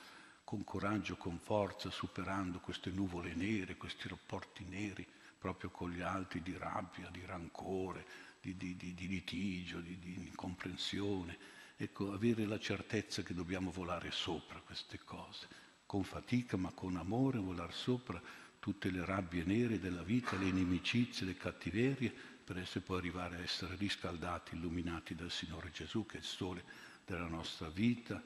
con 0.47 0.63
coraggio, 0.63 1.17
con 1.17 1.41
forza, 1.41 1.91
superando 1.91 2.61
queste 2.61 2.91
nuvole 2.91 3.35
nere, 3.35 3.77
questi 3.77 4.07
rapporti 4.07 4.65
neri 4.65 5.05
proprio 5.37 5.71
con 5.71 5.91
gli 5.91 6.01
altri 6.01 6.41
di 6.41 6.57
rabbia, 6.57 7.09
di 7.11 7.21
rancore, 7.27 8.07
di, 8.41 8.57
di, 8.57 8.77
di 8.77 9.09
litigio, 9.09 9.81
di, 9.81 9.99
di 9.99 10.15
incomprensione. 10.15 11.37
Ecco, 11.77 12.13
avere 12.13 12.47
la 12.47 12.61
certezza 12.61 13.23
che 13.23 13.35
dobbiamo 13.35 13.73
volare 13.73 14.13
sopra 14.13 14.61
queste 14.61 15.01
cose, 15.05 15.49
con 15.85 16.05
fatica 16.05 16.57
ma 16.57 16.71
con 16.71 16.97
amore, 16.97 17.39
volare 17.39 17.73
sopra 17.73 18.23
tutte 18.61 18.93
le 18.93 19.05
rabbie 19.05 19.43
nere 19.43 19.81
della 19.81 20.05
vita, 20.05 20.37
le 20.37 20.47
inimicizie, 20.47 21.27
le 21.27 21.37
cattiverie, 21.37 22.15
per 22.45 22.59
essere 22.59 22.85
poi 22.85 22.99
arrivare 22.99 23.35
a 23.35 23.43
essere 23.43 23.75
riscaldati, 23.75 24.55
illuminati 24.55 25.17
dal 25.17 25.33
Signore 25.33 25.73
Gesù, 25.73 26.07
che 26.07 26.19
è 26.19 26.21
il 26.21 26.25
sole 26.25 26.63
della 27.05 27.27
nostra 27.27 27.69
vita, 27.69 28.23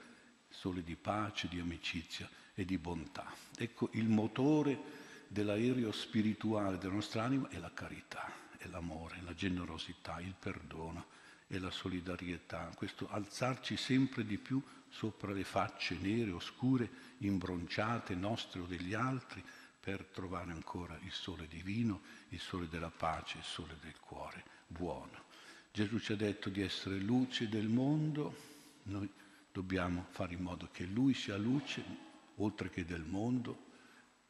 sole 0.50 0.82
di 0.82 0.96
pace, 0.96 1.48
di 1.48 1.58
amicizia 1.58 2.28
e 2.54 2.64
di 2.64 2.76
bontà. 2.76 3.32
Ecco, 3.56 3.88
il 3.92 4.08
motore 4.08 4.78
dell'aereo 5.26 5.92
spirituale 5.92 6.76
della 6.76 6.94
nostra 6.94 7.22
anima 7.22 7.48
è 7.48 7.58
la 7.58 7.72
carità 7.72 8.40
è 8.60 8.68
l'amore, 8.68 9.22
la 9.22 9.34
generosità, 9.34 10.20
il 10.20 10.34
perdono 10.38 11.06
e 11.46 11.58
la 11.58 11.70
solidarietà, 11.70 12.70
questo 12.76 13.08
alzarci 13.08 13.76
sempre 13.76 14.24
di 14.24 14.36
più 14.36 14.62
sopra 14.90 15.32
le 15.32 15.44
facce 15.44 15.96
nere, 15.96 16.30
oscure, 16.30 16.88
imbronciate 17.18 18.14
nostre 18.14 18.60
o 18.60 18.66
degli 18.66 18.92
altri, 18.92 19.42
per 19.80 20.04
trovare 20.12 20.52
ancora 20.52 20.98
il 21.04 21.10
sole 21.10 21.48
divino, 21.48 22.02
il 22.28 22.38
sole 22.38 22.68
della 22.68 22.90
pace, 22.90 23.38
il 23.38 23.44
sole 23.44 23.76
del 23.80 23.98
cuore 23.98 24.44
buono. 24.66 25.28
Gesù 25.72 25.98
ci 25.98 26.12
ha 26.12 26.16
detto 26.16 26.50
di 26.50 26.60
essere 26.60 26.98
luce 26.98 27.48
del 27.48 27.68
mondo, 27.68 28.48
noi 28.84 29.10
dobbiamo 29.60 30.06
fare 30.08 30.32
in 30.32 30.40
modo 30.40 30.70
che 30.72 30.86
Lui 30.86 31.12
sia 31.12 31.36
luce, 31.36 31.84
oltre 32.36 32.70
che 32.70 32.86
del 32.86 33.04
mondo, 33.04 33.66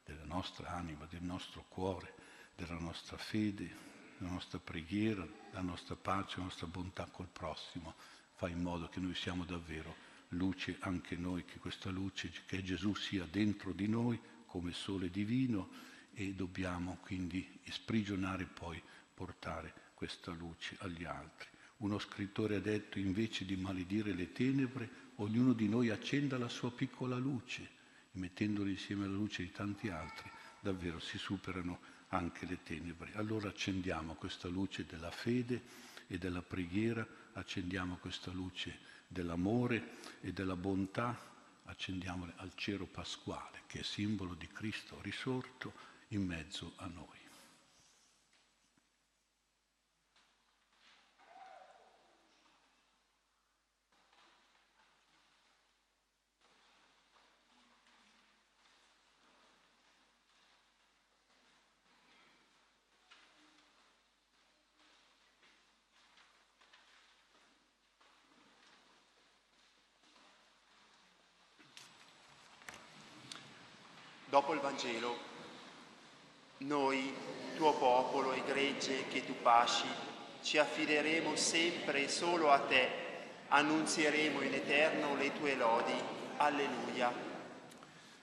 della 0.05 0.25
nostra 0.25 0.71
anima, 0.71 1.07
del 1.07 1.23
nostro 1.23 1.64
cuore, 1.69 2.14
della 2.57 2.79
nostra 2.79 3.16
fede, 3.16 3.77
della 4.19 4.33
nostra 4.33 4.59
preghiera, 4.59 5.25
della 5.51 5.62
nostra 5.62 5.95
pace, 5.95 6.35
della 6.35 6.47
nostra 6.47 6.66
bontà 6.66 7.05
col 7.05 7.29
prossimo. 7.29 7.95
Fa 8.35 8.49
in 8.49 8.61
modo 8.61 8.88
che 8.88 8.99
noi 8.99 9.14
siamo 9.14 9.45
davvero 9.45 9.95
luce 10.31 10.79
anche 10.81 11.14
noi, 11.14 11.45
che 11.45 11.61
questa 11.61 11.90
luce, 11.90 12.33
che 12.47 12.64
Gesù 12.64 12.93
sia 12.95 13.25
dentro 13.31 13.73
di 13.73 13.87
noi 13.87 14.21
come 14.47 14.73
sole 14.73 15.11
divino 15.11 15.71
e 16.12 16.35
dobbiamo 16.35 16.99
quindi 17.03 17.49
sprigionare 17.69 18.47
poi 18.47 18.83
portare 19.14 19.73
questa 19.95 20.33
luce 20.33 20.77
agli 20.81 21.05
altri. 21.05 21.49
Uno 21.77 22.01
scrittore 22.01 22.57
ha 22.57 22.61
detto 22.61 22.99
invece 22.99 23.45
di 23.45 23.55
maledire 23.55 24.12
le 24.12 24.33
tenebre, 24.33 24.99
ognuno 25.20 25.52
di 25.52 25.68
noi 25.68 25.90
accenda 25.90 26.38
la 26.38 26.48
sua 26.48 26.70
piccola 26.70 27.16
luce 27.16 27.62
e 28.12 28.18
mettendoli 28.18 28.72
insieme 28.72 29.04
alla 29.04 29.14
luce 29.14 29.42
di 29.42 29.50
tanti 29.50 29.88
altri, 29.88 30.30
davvero 30.61 30.98
si 30.98 31.18
superano 31.18 31.80
anche 32.09 32.46
le 32.46 32.62
tenebre. 32.62 33.12
Allora 33.14 33.48
accendiamo 33.48 34.14
questa 34.14 34.48
luce 34.48 34.87
della 34.87 35.11
fede 35.11 35.62
e 36.06 36.18
della 36.18 36.42
preghiera, 36.42 37.06
accendiamo 37.35 37.96
questa 37.96 38.33
luce 38.33 38.78
dell'amore 39.06 39.96
e 40.20 40.33
della 40.33 40.56
bontà, 40.56 41.18
accendiamola 41.64 42.35
al 42.37 42.52
cero 42.54 42.87
pasquale, 42.87 43.62
che 43.66 43.80
è 43.80 43.85
simbolo 43.85 44.35
di 44.35 44.48
Cristo 44.48 44.98
risorto 45.02 45.72
in 46.09 46.24
mezzo 46.24 46.72
a 46.76 46.87
noi. 46.87 47.18
Dopo 74.30 74.54
il 74.54 74.61
Vangelo, 74.61 75.16
noi, 76.59 77.12
tuo 77.56 77.74
popolo 77.74 78.33
e 78.33 78.44
gregge 78.44 79.09
che 79.09 79.26
tu 79.26 79.35
pasci, 79.42 79.88
ci 80.50 80.58
affideremo 80.58 81.36
sempre 81.36 82.08
solo 82.08 82.50
a 82.50 82.58
te, 82.58 82.88
annunzieremo 83.46 84.40
in 84.40 84.52
eterno 84.52 85.14
le 85.14 85.32
tue 85.38 85.54
lodi. 85.54 85.94
Alleluia. 86.38 87.12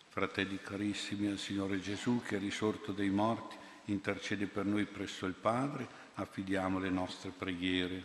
Fratelli 0.09 0.59
carissimi, 0.61 1.27
al 1.27 1.37
Signore 1.37 1.79
Gesù 1.79 2.21
che 2.21 2.35
è 2.35 2.39
risorto 2.39 2.91
dai 2.91 3.07
morti, 3.07 3.55
intercede 3.85 4.45
per 4.47 4.65
noi 4.65 4.83
presso 4.83 5.25
il 5.25 5.35
Padre, 5.35 5.87
affidiamo 6.15 6.79
le 6.79 6.89
nostre 6.89 7.29
preghiere. 7.29 8.03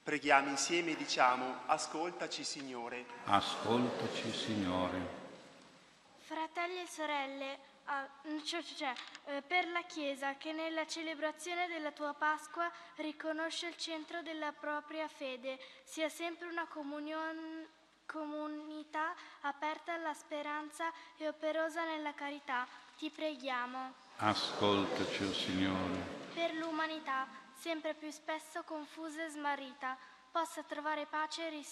Preghiamo 0.00 0.48
insieme 0.48 0.92
e 0.92 0.96
diciamo, 0.96 1.62
ascoltaci 1.66 2.44
Signore. 2.44 3.04
Ascoltaci 3.24 4.30
Signore. 4.32 4.98
Fratelli 6.20 6.82
e 6.82 6.86
sorelle, 6.86 7.58
ah, 7.90 8.08
cioè, 8.44 8.62
cioè, 8.62 8.92
eh, 9.26 9.42
per 9.42 9.68
la 9.68 9.82
Chiesa 9.82 10.36
che 10.36 10.52
nella 10.52 10.86
celebrazione 10.86 11.66
della 11.66 11.90
tua 11.90 12.14
Pasqua 12.14 12.70
riconosce 12.96 13.66
il 13.66 13.76
centro 13.76 14.22
della 14.22 14.52
propria 14.52 15.08
fede, 15.08 15.58
sia 15.84 16.08
sempre 16.08 16.48
una 16.48 16.66
comunion, 16.66 17.66
comunità 18.06 19.14
aperta 19.42 19.94
alla 19.94 20.14
speranza 20.14 20.90
e 21.16 21.28
operosa 21.28 21.84
nella 21.84 22.14
carità. 22.14 22.66
Ti 22.96 23.10
preghiamo. 23.10 23.94
Ascoltaci, 24.16 25.24
oh 25.24 25.32
Signore. 25.32 26.18
Per 26.34 26.54
l'umanità, 26.54 27.26
sempre 27.54 27.94
più 27.94 28.10
spesso 28.10 28.62
confusa 28.62 29.24
e 29.24 29.28
smarrita, 29.28 29.96
possa 30.30 30.62
trovare 30.62 31.06
pace 31.06 31.48
e 31.48 31.64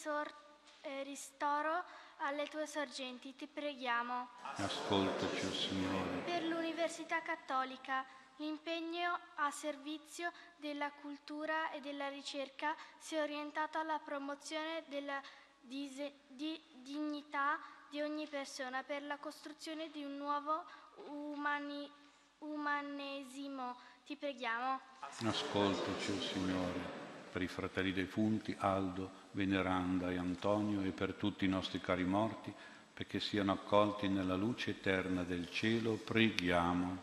eh, 0.83 1.03
ristoro 1.03 1.85
alle 2.19 2.47
tue 2.49 2.67
sorgenti, 2.67 3.35
ti 3.35 3.47
preghiamo. 3.47 4.29
Ascoltaci, 4.57 5.47
oh 5.47 5.53
Signore. 5.53 6.23
Per 6.25 6.45
l'Università 6.45 7.21
Cattolica, 7.23 8.05
l'impegno 8.37 9.19
a 9.37 9.51
servizio 9.51 10.33
della 10.57 10.91
cultura 10.91 11.71
e 11.71 11.81
della 11.81 12.09
ricerca 12.09 12.75
sia 12.99 13.23
orientato 13.23 13.79
alla 13.79 13.99
promozione 13.99 14.85
della 14.89 15.21
di 15.61 16.59
dignità 16.83 17.59
di 17.91 18.01
ogni 18.01 18.27
persona 18.27 18.83
per 18.83 19.03
la 19.03 19.19
costruzione 19.19 19.91
di 19.91 20.03
un 20.03 20.17
nuovo 20.17 20.65
umani- 21.09 21.91
umanesimo. 22.39 23.77
Ti 24.07 24.17
preghiamo. 24.17 24.81
Ascoltaci, 25.01 26.11
oh 26.11 26.21
Signore 26.21 27.07
per 27.31 27.43
i 27.43 27.49
fratelli 27.49 27.93
defunti 27.93 28.55
Aldo, 28.59 29.18
Veneranda 29.33 30.11
e 30.11 30.17
Antonio 30.17 30.83
e 30.83 30.91
per 30.91 31.15
tutti 31.15 31.45
i 31.45 31.49
nostri 31.49 31.81
cari 31.81 32.05
morti, 32.05 32.53
perché 32.93 33.21
siano 33.21 33.53
accolti 33.53 34.09
nella 34.09 34.35
luce 34.35 34.71
eterna 34.71 35.23
del 35.23 35.51
cielo, 35.51 35.95
preghiamo. 35.95 36.99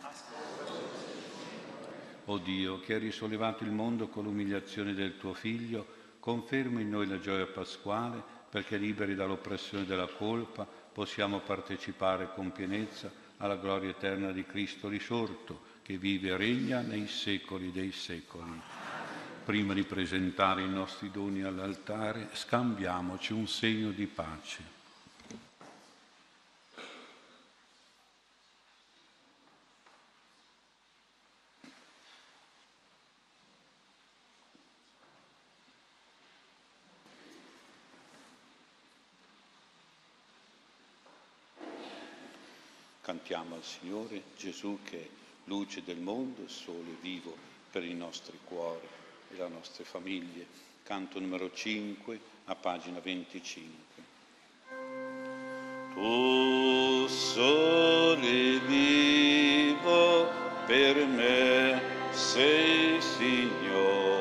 O 2.26 2.38
Dio, 2.40 2.80
che 2.80 2.96
hai 2.96 3.00
risollevato 3.00 3.64
il 3.64 3.72
mondo 3.72 4.08
con 4.08 4.24
l'umiliazione 4.24 4.94
del 4.94 5.18
tuo 5.18 5.34
Figlio, 5.34 5.86
conferma 6.20 6.82
in 6.82 6.90
noi 6.90 7.08
la 7.08 7.20
gioia 7.20 7.46
pasquale, 7.46 8.22
perché 8.50 8.78
liberi 8.78 9.16
dall'oppressione 9.16 9.86
della 9.86 10.08
colpa 10.08 10.66
possiamo 10.66 11.40
partecipare 11.40 12.34
con 12.34 12.52
pienezza 12.52 13.12
alla 13.38 13.58
gloria 13.58 13.90
eterna 13.90 14.32
di 14.32 14.46
Cristo 14.46 14.88
risorto, 14.88 15.74
che 15.82 15.98
vive 15.98 16.30
e 16.30 16.38
regna 16.38 16.82
nei 16.82 17.08
secoli 17.08 17.72
dei 17.72 17.92
secoli. 17.92 18.60
Prima 19.46 19.76
di 19.76 19.84
presentare 19.84 20.64
i 20.64 20.68
nostri 20.68 21.12
doni 21.12 21.44
all'altare, 21.44 22.30
scambiamoci 22.34 23.32
un 23.32 23.48
segno 23.48 23.92
di 23.92 24.08
pace. 24.08 24.64
Cantiamo 43.02 43.54
al 43.54 43.64
Signore 43.64 44.24
Gesù 44.36 44.80
che 44.84 45.00
è 45.00 45.08
luce 45.44 45.84
del 45.84 46.00
mondo, 46.00 46.48
sole 46.48 46.98
vivo 47.00 47.38
per 47.70 47.84
i 47.84 47.94
nostri 47.94 48.40
cuori 48.44 49.04
e 49.32 49.36
le 49.36 49.48
nostre 49.48 49.84
famiglie. 49.84 50.46
Canto 50.84 51.20
numero 51.20 51.52
5 51.52 52.20
a 52.46 52.56
pagina 52.56 53.00
25. 53.00 53.84
Tu 55.94 57.08
sole 57.08 58.60
vivo 58.60 60.30
per 60.66 61.06
me 61.06 61.82
sei 62.12 63.02
Signore, 63.02 64.20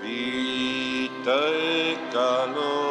vita 0.00 1.46
e 1.48 1.96
calore 2.10 2.81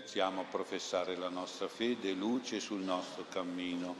Ci 0.00 0.06
alziamo 0.06 0.40
a 0.40 0.44
professare 0.44 1.14
la 1.14 1.28
nostra 1.28 1.68
fede 1.68 2.12
luce 2.12 2.58
sul 2.58 2.80
nostro 2.80 3.26
cammino. 3.28 3.94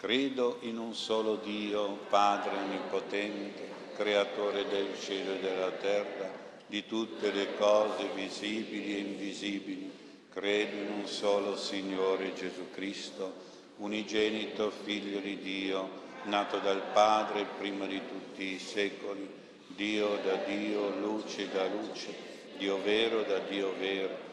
Credo 0.00 0.58
in 0.62 0.78
un 0.78 0.94
solo 0.94 1.36
Dio, 1.36 1.90
Padre 2.08 2.56
Onnipotente, 2.56 3.70
Creatore 3.94 4.66
del 4.66 4.98
cielo 5.00 5.34
e 5.34 5.38
della 5.38 5.70
terra, 5.70 6.28
di 6.66 6.84
tutte 6.86 7.30
le 7.30 7.54
cose 7.56 8.08
visibili 8.14 8.96
e 8.96 8.98
invisibili. 8.98 9.92
Credo 10.28 10.76
in 10.76 10.90
un 10.90 11.06
solo 11.06 11.56
Signore 11.56 12.34
Gesù 12.34 12.70
Cristo, 12.72 13.32
unigenito 13.76 14.72
Figlio 14.82 15.20
di 15.20 15.38
Dio, 15.38 15.88
nato 16.24 16.58
dal 16.58 16.82
Padre 16.92 17.46
prima 17.58 17.86
di 17.86 18.00
tutti 18.08 18.54
i 18.54 18.58
secoli, 18.58 19.30
Dio 19.68 20.18
da 20.24 20.34
Dio, 20.34 20.88
luce 20.98 21.48
da 21.48 21.64
luce, 21.66 22.12
Dio 22.58 22.82
vero 22.82 23.22
da 23.22 23.38
Dio 23.38 23.72
vero, 23.78 24.32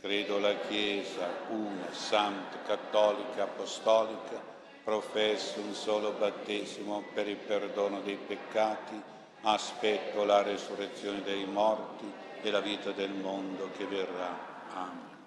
Credo 0.00 0.38
la 0.38 0.58
Chiesa, 0.60 1.28
una, 1.50 1.92
santa, 1.92 2.62
cattolica, 2.62 3.42
apostolica, 3.42 4.42
professo 4.82 5.60
un 5.60 5.74
solo 5.74 6.12
battesimo 6.12 7.04
per 7.12 7.28
il 7.28 7.36
perdono 7.36 8.00
dei 8.00 8.16
peccati, 8.16 8.98
aspetto 9.42 10.24
la 10.24 10.40
resurrezione 10.40 11.20
dei 11.22 11.44
morti 11.44 12.10
e 12.40 12.50
la 12.50 12.60
vita 12.60 12.92
del 12.92 13.10
mondo 13.10 13.68
che 13.76 13.84
verrà. 13.84 14.72
Amen. 14.72 15.18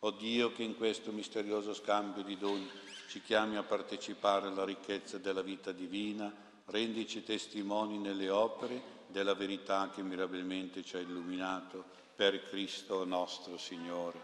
O 0.00 0.10
Dio 0.10 0.52
che 0.52 0.62
in 0.62 0.76
questo 0.76 1.10
misterioso 1.10 1.72
scambio 1.72 2.22
di 2.22 2.36
doni 2.36 2.70
ci 3.08 3.22
chiami 3.22 3.56
a 3.56 3.62
partecipare 3.62 4.48
alla 4.48 4.66
ricchezza 4.66 5.16
della 5.16 5.40
vita 5.40 5.72
divina, 5.72 6.30
rendici 6.66 7.24
testimoni 7.24 7.96
nelle 7.96 8.28
opere 8.28 8.82
della 9.06 9.34
verità 9.34 9.88
che 9.88 10.02
mirabilmente 10.02 10.84
ci 10.84 10.96
ha 10.96 11.00
illuminato 11.00 12.03
per 12.14 12.48
Cristo 12.48 13.04
nostro 13.04 13.58
Signore. 13.58 14.20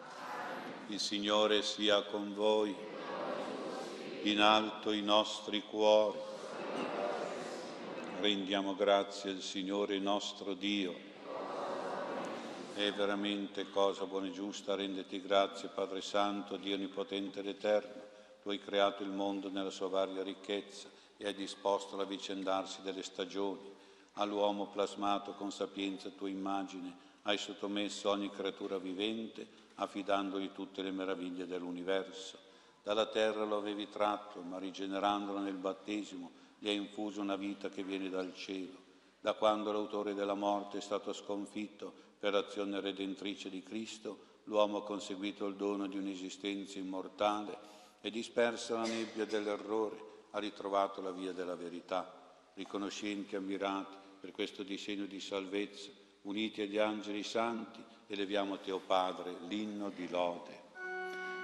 Il 0.89 1.01
Signore 1.01 1.63
sia 1.63 2.03
con 2.05 2.35
voi, 2.35 2.75
in 4.23 4.41
alto 4.41 4.93
i 4.93 5.03
nostri 5.03 5.65
cuori. 5.69 6.19
Rendiamo 8.21 8.77
grazie 8.77 9.31
al 9.31 9.41
Signore 9.41 9.99
nostro 9.99 10.55
Dio. 10.55 11.09
È 12.75 12.93
veramente 12.93 13.69
cosa 13.71 14.05
buona 14.07 14.29
e 14.29 14.33
giusta 14.33 14.77
renderti 14.77 15.21
grazie, 15.21 15.69
Padre 15.69 16.01
Santo, 16.01 16.57
Dio 16.57 16.77
Onnipotente 16.77 17.41
ed 17.41 17.49
Eterno. 17.49 18.03
Tu 18.43 18.51
hai 18.51 18.61
creato 18.61 19.03
il 19.03 19.11
mondo 19.11 19.51
nella 19.51 19.71
sua 19.71 19.89
varia 19.89 20.23
ricchezza 20.23 20.89
e 21.17 21.27
hai 21.27 21.35
disposto 21.35 21.97
l'avvicendarsi 21.97 22.83
delle 22.83 23.03
stagioni. 23.03 23.69
All'uomo 24.15 24.69
plasmato 24.69 25.33
con 25.33 25.51
sapienza 25.51 26.09
tua 26.11 26.29
immagine 26.29 27.09
hai 27.23 27.39
sottomesso 27.39 28.11
ogni 28.11 28.31
creatura 28.31 28.79
vivente, 28.79 29.47
affidandogli 29.77 30.53
tutte 30.53 30.83
le 30.83 30.91
meraviglie 30.91 31.47
dell'universo. 31.47 32.39
Dalla 32.83 33.07
terra 33.07 33.45
lo 33.45 33.57
avevi 33.57 33.89
tratto, 33.89 34.41
ma 34.41 34.59
rigenerandolo 34.59 35.39
nel 35.39 35.57
battesimo 35.57 36.31
gli 36.59 36.69
hai 36.69 36.77
infuso 36.77 37.21
una 37.21 37.37
vita 37.37 37.69
che 37.69 37.83
viene 37.83 38.09
dal 38.09 38.35
cielo. 38.35 38.89
Da 39.21 39.35
quando 39.35 39.73
l'autore 39.73 40.15
della 40.15 40.35
morte 40.35 40.79
è 40.79 40.81
stato 40.81 41.13
sconfitto 41.13 41.93
per 42.19 42.33
l'azione 42.33 42.81
redentrice 42.81 43.51
di 43.51 43.63
Cristo, 43.63 44.29
l'uomo 44.45 44.79
ha 44.79 44.85
conseguito 44.85 45.47
il 45.47 45.57
dono 45.57 45.87
di 45.87 45.99
un'esistenza 45.99 46.79
immortale 46.79 47.57
e 48.01 48.11
dispersa 48.11 48.75
la 48.75 48.87
nebbia 48.87 49.27
dell'errore, 49.27 50.09
ha 50.31 50.39
ritrovato 50.39 51.03
la 51.03 51.11
via 51.11 51.33
della 51.33 51.55
verità. 51.55 52.19
Riconoscenti 52.55 53.35
e 53.35 53.39
ammirati 53.39 53.97
per 54.21 54.33
questo 54.33 54.63
disegno 54.63 55.07
di 55.07 55.21
salvezza, 55.21 55.91
uniti 56.23 56.63
agli 56.63 56.79
angeli 56.79 57.23
santi, 57.23 57.85
eleviamo 58.07 58.55
a 58.55 58.59
Te, 58.59 58.73
o 58.73 58.79
Padre, 58.79 59.35
l'inno 59.49 59.91
di 59.95 60.09
lode. 60.09 60.59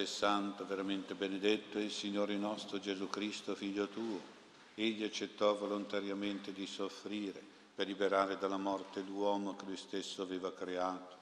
Veramente 0.00 0.06
santo, 0.06 0.66
veramente 0.66 1.14
benedetto 1.14 1.76
è 1.76 1.82
il 1.82 1.90
Signore 1.90 2.34
nostro 2.36 2.80
Gesù 2.80 3.10
Cristo, 3.10 3.54
Figlio 3.54 3.86
tuo. 3.86 4.18
Egli 4.74 5.04
accettò 5.04 5.54
volontariamente 5.54 6.54
di 6.54 6.66
soffrire 6.66 7.42
per 7.74 7.86
liberare 7.86 8.38
dalla 8.38 8.56
morte 8.56 9.02
l'uomo 9.02 9.56
che 9.56 9.66
lui 9.66 9.76
stesso 9.76 10.22
aveva 10.22 10.54
creato. 10.54 11.16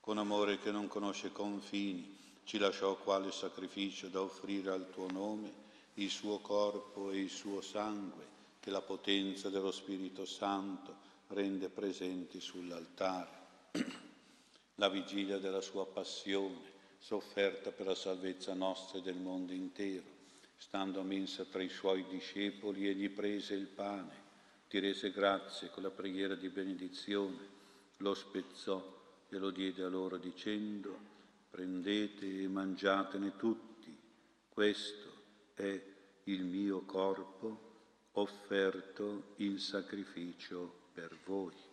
Con 0.00 0.18
amore 0.18 0.58
che 0.58 0.72
non 0.72 0.88
conosce 0.88 1.30
confini, 1.30 2.18
ci 2.42 2.58
lasciò 2.58 2.96
quale 2.96 3.30
sacrificio 3.30 4.08
da 4.08 4.20
offrire 4.20 4.70
al 4.70 4.90
tuo 4.90 5.08
nome 5.12 5.52
il 5.94 6.10
suo 6.10 6.38
corpo 6.38 7.12
e 7.12 7.20
il 7.20 7.30
suo 7.30 7.60
sangue, 7.60 8.26
che 8.58 8.70
la 8.70 8.82
potenza 8.82 9.48
dello 9.48 9.70
Spirito 9.70 10.24
Santo 10.24 10.96
rende 11.28 11.68
presenti 11.68 12.40
sull'altare. 12.40 13.30
La 14.78 14.88
vigilia 14.88 15.38
della 15.38 15.60
sua 15.60 15.86
passione, 15.86 16.73
sofferta 17.04 17.70
per 17.70 17.84
la 17.84 17.94
salvezza 17.94 18.54
nostra 18.54 18.98
e 18.98 19.02
del 19.02 19.18
mondo 19.18 19.52
intero, 19.52 20.06
stando 20.56 21.00
a 21.00 21.02
mensa 21.02 21.44
tra 21.44 21.62
i 21.62 21.68
suoi 21.68 22.06
discepoli, 22.08 22.88
egli 22.88 23.10
prese 23.10 23.52
il 23.52 23.66
pane, 23.66 24.22
ti 24.70 24.78
rese 24.78 25.10
grazie 25.10 25.68
con 25.68 25.82
la 25.82 25.90
preghiera 25.90 26.34
di 26.34 26.48
benedizione, 26.48 27.36
lo 27.98 28.14
spezzò 28.14 28.82
e 29.28 29.36
lo 29.36 29.50
diede 29.50 29.82
a 29.82 29.88
loro 29.88 30.16
dicendo, 30.16 30.96
prendete 31.50 32.40
e 32.40 32.48
mangiatene 32.48 33.36
tutti, 33.36 33.94
questo 34.48 35.12
è 35.52 35.78
il 36.24 36.42
mio 36.42 36.86
corpo 36.86 37.72
offerto 38.12 39.34
in 39.36 39.58
sacrificio 39.58 40.88
per 40.94 41.14
voi. 41.26 41.63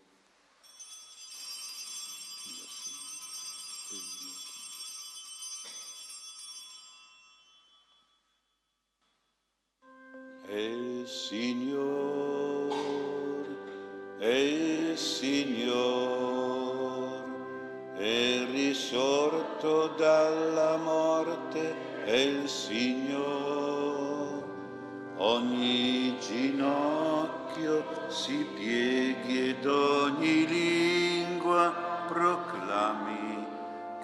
El 10.54 11.08
Signore, 11.08 12.76
el 14.20 14.98
Signore, 14.98 15.64
è 17.96 18.46
risorto 18.52 19.94
dalla 19.96 20.76
morte, 20.76 21.74
el 22.04 22.50
Signore, 22.50 24.44
ogni 25.16 26.18
ginocchio 26.20 27.86
si 28.10 28.46
pieghi 28.54 29.52
ed 29.52 29.66
ogni 29.66 30.46
lingua 30.48 31.74
proclami 32.10 33.46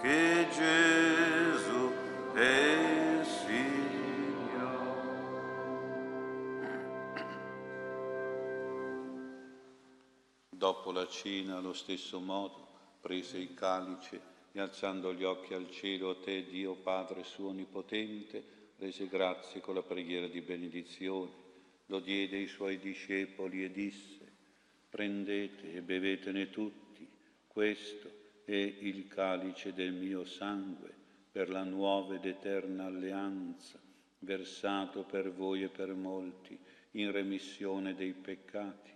che 0.02 0.48
Gesù 0.56 1.92
è 2.34 2.87
La 11.08 11.14
cena, 11.14 11.56
allo 11.56 11.72
stesso 11.72 12.20
modo, 12.20 12.68
prese 13.00 13.38
il 13.38 13.54
calice 13.54 14.20
e 14.52 14.60
alzando 14.60 15.14
gli 15.14 15.24
occhi 15.24 15.54
al 15.54 15.72
cielo 15.72 16.10
a 16.10 16.16
te, 16.16 16.44
Dio 16.44 16.76
Padre 16.76 17.24
suo 17.24 17.48
onnipotente, 17.48 18.44
rese 18.76 19.08
grazie 19.08 19.62
con 19.62 19.76
la 19.76 19.82
preghiera 19.82 20.28
di 20.28 20.42
benedizione, 20.42 21.32
lo 21.86 22.02
diede 22.02 22.36
ai 22.36 22.48
suoi 22.48 22.78
discepoli 22.78 23.64
e 23.64 23.72
disse, 23.72 24.20
prendete 24.90 25.72
e 25.76 25.82
bevetene 25.82 26.50
tutti, 26.50 27.08
questo 27.48 28.12
è 28.44 28.52
il 28.52 29.08
calice 29.08 29.72
del 29.72 29.94
mio 29.94 30.26
sangue 30.26 30.94
per 31.32 31.50
la 31.50 31.64
nuova 31.64 32.16
ed 32.16 32.26
eterna 32.26 32.84
alleanza, 32.84 33.80
versato 34.20 35.04
per 35.04 35.32
voi 35.32 35.64
e 35.64 35.70
per 35.70 35.94
molti 35.94 36.60
in 36.92 37.12
remissione 37.12 37.96
dei 37.96 38.12
peccati. 38.12 38.96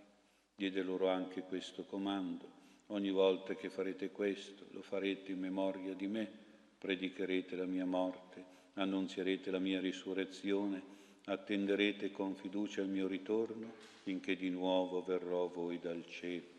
Diede 0.54 0.82
loro 0.82 1.08
anche 1.08 1.42
questo 1.42 1.84
comando. 1.84 2.60
Ogni 2.88 3.10
volta 3.10 3.54
che 3.54 3.70
farete 3.70 4.10
questo, 4.10 4.66
lo 4.70 4.82
farete 4.82 5.32
in 5.32 5.38
memoria 5.38 5.94
di 5.94 6.06
me, 6.06 6.30
predicherete 6.78 7.56
la 7.56 7.64
mia 7.64 7.86
morte, 7.86 8.44
annunzierete 8.74 9.50
la 9.50 9.58
mia 9.58 9.80
risurrezione, 9.80 10.82
attenderete 11.24 12.10
con 12.10 12.34
fiducia 12.34 12.82
il 12.82 12.88
mio 12.88 13.06
ritorno, 13.06 13.72
finché 14.02 14.36
di 14.36 14.50
nuovo 14.50 15.02
verrò 15.02 15.46
voi 15.48 15.78
dal 15.78 16.04
cielo. 16.06 16.51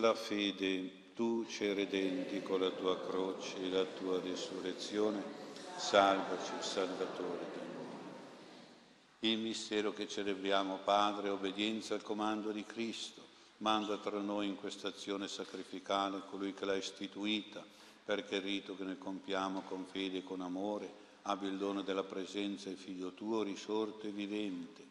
Della 0.00 0.14
fede, 0.14 1.12
tu 1.14 1.44
ci 1.46 1.70
redenti 1.74 2.40
con 2.40 2.58
la 2.58 2.70
tua 2.70 2.98
croce 2.98 3.62
e 3.62 3.68
la 3.68 3.84
tua 3.84 4.18
risurrezione, 4.18 5.22
salvaci, 5.76 6.52
Salvatore 6.60 7.44
del 7.52 7.66
mondo. 7.76 7.98
Il 9.18 9.36
mistero 9.36 9.92
che 9.92 10.08
celebriamo, 10.08 10.78
Padre, 10.84 11.28
obbedienza 11.28 11.92
al 11.92 12.00
comando 12.00 12.50
di 12.50 12.64
Cristo, 12.64 13.20
manda 13.58 13.98
tra 13.98 14.18
noi 14.20 14.46
in 14.46 14.56
questa 14.56 14.88
azione 14.88 15.28
sacrificale 15.28 16.22
colui 16.30 16.54
che 16.54 16.64
l'ha 16.64 16.76
istituita, 16.76 17.62
perché 18.02 18.36
il 18.36 18.42
rito 18.42 18.74
che 18.74 18.84
noi 18.84 18.96
compiamo 18.96 19.64
con 19.68 19.84
fede 19.84 20.20
e 20.20 20.24
con 20.24 20.40
amore 20.40 20.90
abbia 21.24 21.50
il 21.50 21.58
dono 21.58 21.82
della 21.82 22.04
presenza 22.04 22.70
del 22.70 22.78
Figlio 22.78 23.12
tuo 23.12 23.42
risorto 23.42 24.06
e 24.06 24.12
vivente. 24.12 24.82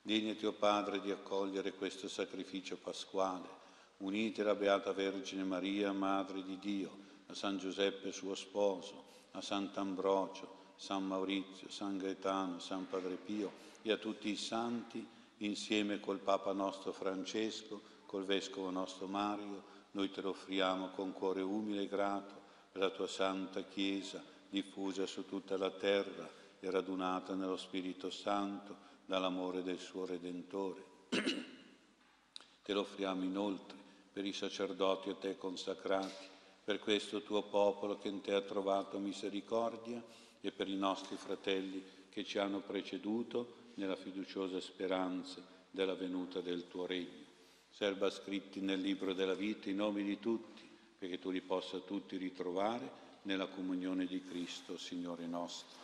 Degnati, 0.00 0.46
o 0.46 0.52
Padre, 0.52 1.02
di 1.02 1.10
accogliere 1.10 1.74
questo 1.74 2.08
sacrificio 2.08 2.78
pasquale. 2.78 3.63
Unite 4.04 4.42
la 4.42 4.54
Beata 4.54 4.92
Vergine 4.92 5.44
Maria, 5.44 5.90
Madre 5.90 6.42
di 6.42 6.58
Dio, 6.58 6.94
a 7.28 7.34
San 7.34 7.56
Giuseppe 7.56 8.12
suo 8.12 8.34
sposo, 8.34 9.02
a 9.30 9.40
Sant'Ambrogio, 9.40 10.72
San 10.76 11.06
Maurizio, 11.06 11.70
San 11.70 11.96
Gaetano, 11.96 12.58
San 12.58 12.86
Padre 12.86 13.14
Pio 13.14 13.50
e 13.80 13.90
a 13.92 13.96
tutti 13.96 14.28
i 14.28 14.36
santi, 14.36 15.08
insieme 15.38 16.00
col 16.00 16.18
Papa 16.18 16.52
nostro 16.52 16.92
Francesco, 16.92 17.80
col 18.04 18.26
Vescovo 18.26 18.68
nostro 18.68 19.06
Mario, 19.06 19.62
noi 19.92 20.10
te 20.10 20.20
lo 20.20 20.30
offriamo 20.30 20.90
con 20.90 21.14
cuore 21.14 21.40
umile 21.40 21.84
e 21.84 21.88
grato 21.88 22.34
per 22.72 22.82
la 22.82 22.90
tua 22.90 23.08
santa 23.08 23.62
Chiesa, 23.62 24.22
diffusa 24.50 25.06
su 25.06 25.24
tutta 25.24 25.56
la 25.56 25.70
terra 25.70 26.28
e 26.60 26.70
radunata 26.70 27.34
nello 27.34 27.56
Spirito 27.56 28.10
Santo 28.10 28.76
dall'amore 29.06 29.62
del 29.62 29.78
suo 29.78 30.04
Redentore. 30.04 30.84
Te 32.62 32.72
lo 32.74 32.80
offriamo 32.80 33.24
inoltre 33.24 33.83
per 34.14 34.24
i 34.24 34.32
sacerdoti 34.32 35.10
a 35.10 35.14
te 35.14 35.36
consacrati, 35.36 36.28
per 36.62 36.78
questo 36.78 37.22
tuo 37.22 37.42
popolo 37.42 37.98
che 37.98 38.08
in 38.08 38.20
te 38.20 38.32
ha 38.32 38.40
trovato 38.40 38.98
misericordia 38.98 40.02
e 40.40 40.52
per 40.52 40.68
i 40.68 40.76
nostri 40.76 41.16
fratelli 41.16 41.84
che 42.08 42.24
ci 42.24 42.38
hanno 42.38 42.60
preceduto 42.60 43.72
nella 43.74 43.96
fiduciosa 43.96 44.60
speranza 44.60 45.42
della 45.68 45.94
venuta 45.94 46.40
del 46.40 46.68
tuo 46.68 46.86
regno. 46.86 47.22
Serba 47.68 48.08
scritti 48.08 48.60
nel 48.60 48.80
libro 48.80 49.12
della 49.12 49.34
vita 49.34 49.68
i 49.68 49.74
nomi 49.74 50.04
di 50.04 50.20
tutti, 50.20 50.62
perché 50.96 51.18
tu 51.18 51.30
li 51.30 51.40
possa 51.40 51.78
tutti 51.80 52.16
ritrovare 52.16 53.02
nella 53.22 53.48
comunione 53.48 54.06
di 54.06 54.24
Cristo, 54.24 54.78
Signore 54.78 55.26
nostro 55.26 55.82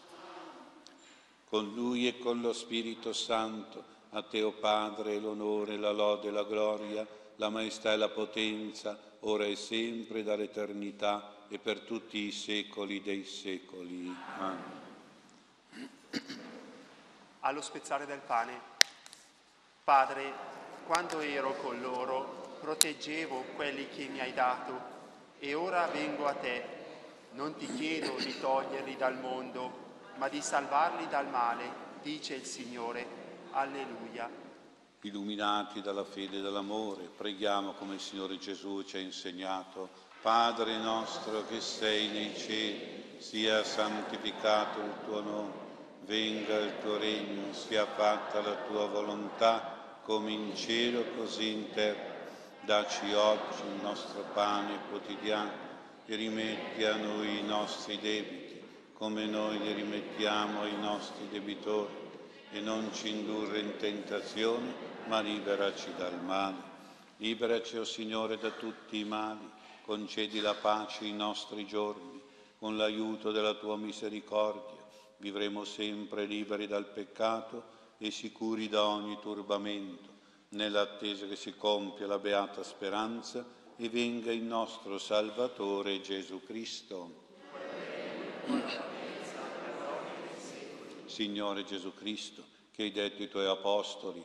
con 1.51 1.75
Lui 1.75 2.07
e 2.07 2.17
con 2.17 2.41
lo 2.41 2.53
Spirito 2.53 3.13
Santo, 3.13 3.83
a 4.11 4.23
Te, 4.23 4.41
o 4.41 4.53
Padre, 4.53 5.19
l'onore, 5.19 5.77
la 5.77 5.91
lode 5.91 6.29
e 6.29 6.31
la 6.31 6.45
gloria, 6.45 7.05
la 7.41 7.49
maestà 7.49 7.95
e 7.95 7.97
la 7.97 8.11
potenza, 8.11 8.99
ora 9.21 9.47
e 9.47 9.57
sempre, 9.57 10.23
dall'eternità 10.23 11.47
e 11.49 11.59
per 11.59 11.81
tutti 11.81 12.19
i 12.19 12.33
secoli 12.33 13.01
dei 13.01 13.25
secoli. 13.25 14.15
Amen. 14.37 14.79
Allo 17.41 17.63
spezzare 17.63 18.05
del 18.05 18.19
pane, 18.19 18.61
Padre, 19.83 20.31
quando 20.85 21.21
ero 21.21 21.55
con 21.55 21.81
loro, 21.81 22.59
proteggevo 22.61 23.45
quelli 23.57 23.89
che 23.89 24.05
mi 24.09 24.21
hai 24.21 24.35
dato 24.35 24.79
e 25.39 25.55
ora 25.55 25.87
vengo 25.87 26.27
a 26.27 26.35
te. 26.35 26.63
Non 27.33 27.57
ti 27.57 27.73
chiedo 27.73 28.17
di 28.19 28.39
toglierli 28.39 28.97
dal 28.97 29.19
mondo, 29.19 29.73
ma 30.17 30.29
di 30.29 30.43
salvarli 30.43 31.09
dal 31.09 31.31
male, 31.31 31.73
dice 32.03 32.35
il 32.35 32.45
Signore. 32.45 33.07
Alleluia. 33.53 34.50
Illuminati 35.03 35.81
dalla 35.81 36.05
fede 36.05 36.39
e 36.39 36.41
dall'amore, 36.43 37.09
preghiamo 37.17 37.73
come 37.73 37.95
il 37.95 38.01
Signore 38.01 38.37
Gesù 38.37 38.83
ci 38.83 38.97
ha 38.97 39.01
insegnato. 39.01 39.89
Padre 40.21 40.77
nostro 40.77 41.47
che 41.47 41.59
sei 41.63 42.09
nei 42.09 42.37
cieli, 42.37 43.17
sia 43.17 43.65
santificato 43.65 44.79
il 44.81 44.93
tuo 45.07 45.23
nome, 45.23 45.53
venga 46.05 46.59
il 46.59 46.75
tuo 46.83 46.99
regno, 46.99 47.55
sia 47.55 47.87
fatta 47.87 48.43
la 48.43 48.57
tua 48.67 48.89
volontà, 48.89 50.01
come 50.03 50.33
in 50.33 50.55
cielo 50.55 51.03
così 51.17 51.49
in 51.49 51.71
terra. 51.71 52.19
Daci 52.61 53.11
oggi 53.15 53.63
il 53.75 53.83
nostro 53.83 54.23
pane 54.35 54.81
quotidiano 54.91 55.51
e 56.05 56.15
rimetti 56.15 56.85
a 56.85 56.97
noi 56.97 57.39
i 57.39 57.43
nostri 57.43 57.99
debiti, 57.99 58.61
come 58.93 59.25
noi 59.25 59.59
li 59.61 59.73
rimettiamo 59.73 60.61
ai 60.61 60.79
nostri 60.79 61.27
debitori, 61.31 61.97
e 62.53 62.61
non 62.61 62.93
ci 62.93 63.09
indurre 63.09 63.61
in 63.61 63.77
tentazione, 63.79 64.90
ma 65.11 65.19
liberaci 65.19 65.93
dal 65.97 66.23
male. 66.23 66.69
Liberaci, 67.17 67.77
o 67.77 67.81
oh 67.81 67.85
Signore, 67.85 68.39
da 68.39 68.51
tutti 68.51 68.99
i 68.99 69.05
mali, 69.05 69.51
concedi 69.83 70.39
la 70.39 70.55
pace 70.55 71.03
ai 71.03 71.13
nostri 71.13 71.67
giorni, 71.67 72.23
con 72.61 72.77
l'aiuto 72.77 73.33
della 73.33 73.55
tua 73.55 73.77
misericordia 73.77 74.79
vivremo 75.17 75.65
sempre 75.65 76.27
liberi 76.27 76.69
dal 76.69 76.87
peccato 76.87 77.79
e 77.99 78.13
sicuri 78.13 78.69
da 78.69 78.87
ogni 78.87 79.19
turbamento, 79.21 80.09
nell'attesa 80.51 81.27
che 81.27 81.35
si 81.35 81.57
compia 81.57 82.07
la 82.07 82.19
beata 82.21 82.63
speranza 82.63 83.45
e 83.77 83.89
venga 83.89 84.31
il 84.31 84.43
nostro 84.43 84.97
Salvatore 84.97 86.01
Gesù 86.03 86.41
Cristo. 86.45 87.27
Signore 91.07 91.65
Gesù 91.65 91.93
Cristo, 91.95 92.45
che 92.71 92.85
hai 92.85 92.93
detto 92.93 93.23
ai 93.23 93.29
tuoi 93.29 93.47
apostoli, 93.47 94.25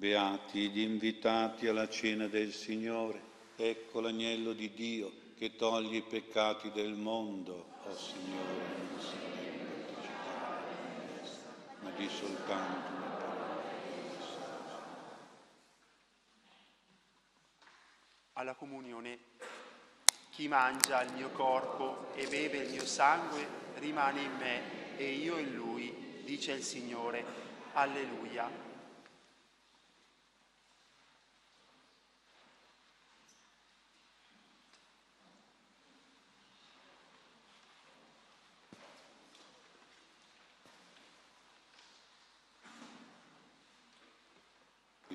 Beati 0.00 0.70
gli 0.70 0.80
invitati 0.80 1.66
alla 1.66 1.86
cena 1.86 2.26
del 2.26 2.54
Signore. 2.54 3.20
Ecco 3.54 4.00
l'agnello 4.00 4.54
di 4.54 4.72
Dio 4.72 5.12
che 5.36 5.56
toglie 5.56 5.98
i 5.98 6.02
peccati 6.02 6.70
del 6.70 6.94
mondo. 6.94 7.66
Oh 7.84 7.94
Signore, 7.94 8.62
non 8.78 8.98
sono 8.98 9.28
ma 11.82 11.90
di 11.90 12.08
soltanto 12.08 12.92
una 12.96 13.08
parola. 13.10 13.62
Alla 18.32 18.54
comunione, 18.54 19.18
chi 20.30 20.48
mangia 20.48 21.02
il 21.02 21.12
mio 21.12 21.28
corpo 21.28 22.14
e 22.14 22.26
beve 22.26 22.56
il 22.56 22.70
mio 22.70 22.86
sangue 22.86 23.46
rimane 23.74 24.22
in 24.22 24.32
me 24.38 24.96
e 24.96 25.10
io 25.10 25.36
in 25.36 25.54
lui, 25.54 26.22
dice 26.24 26.52
il 26.52 26.62
Signore. 26.62 27.48
Alleluia. 27.74 28.68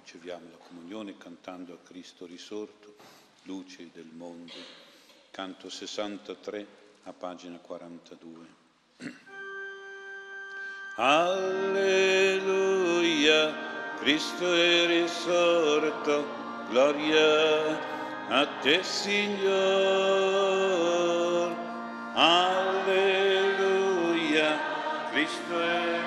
riceviamo 0.06 0.50
la 0.52 0.58
comunione 0.58 1.15
cantando 1.26 1.74
a 1.74 1.78
Cristo 1.84 2.28
risorto, 2.28 2.94
luce 3.46 3.90
del 3.92 4.12
mondo. 4.14 4.54
Canto 5.32 5.72
63 5.72 6.68
a 7.06 7.14
pagina 7.14 7.58
42. 7.58 8.46
Alleluia, 10.98 12.14
Cristo 13.98 14.54
è 14.54 14.86
risorto, 14.86 16.28
gloria 16.70 18.28
a 18.30 18.46
te 18.62 18.84
Signore. 18.84 19.56
Alleluia, 22.14 23.50
Cristo 25.10 25.60
è 25.60 25.86
risorto. 25.86 26.05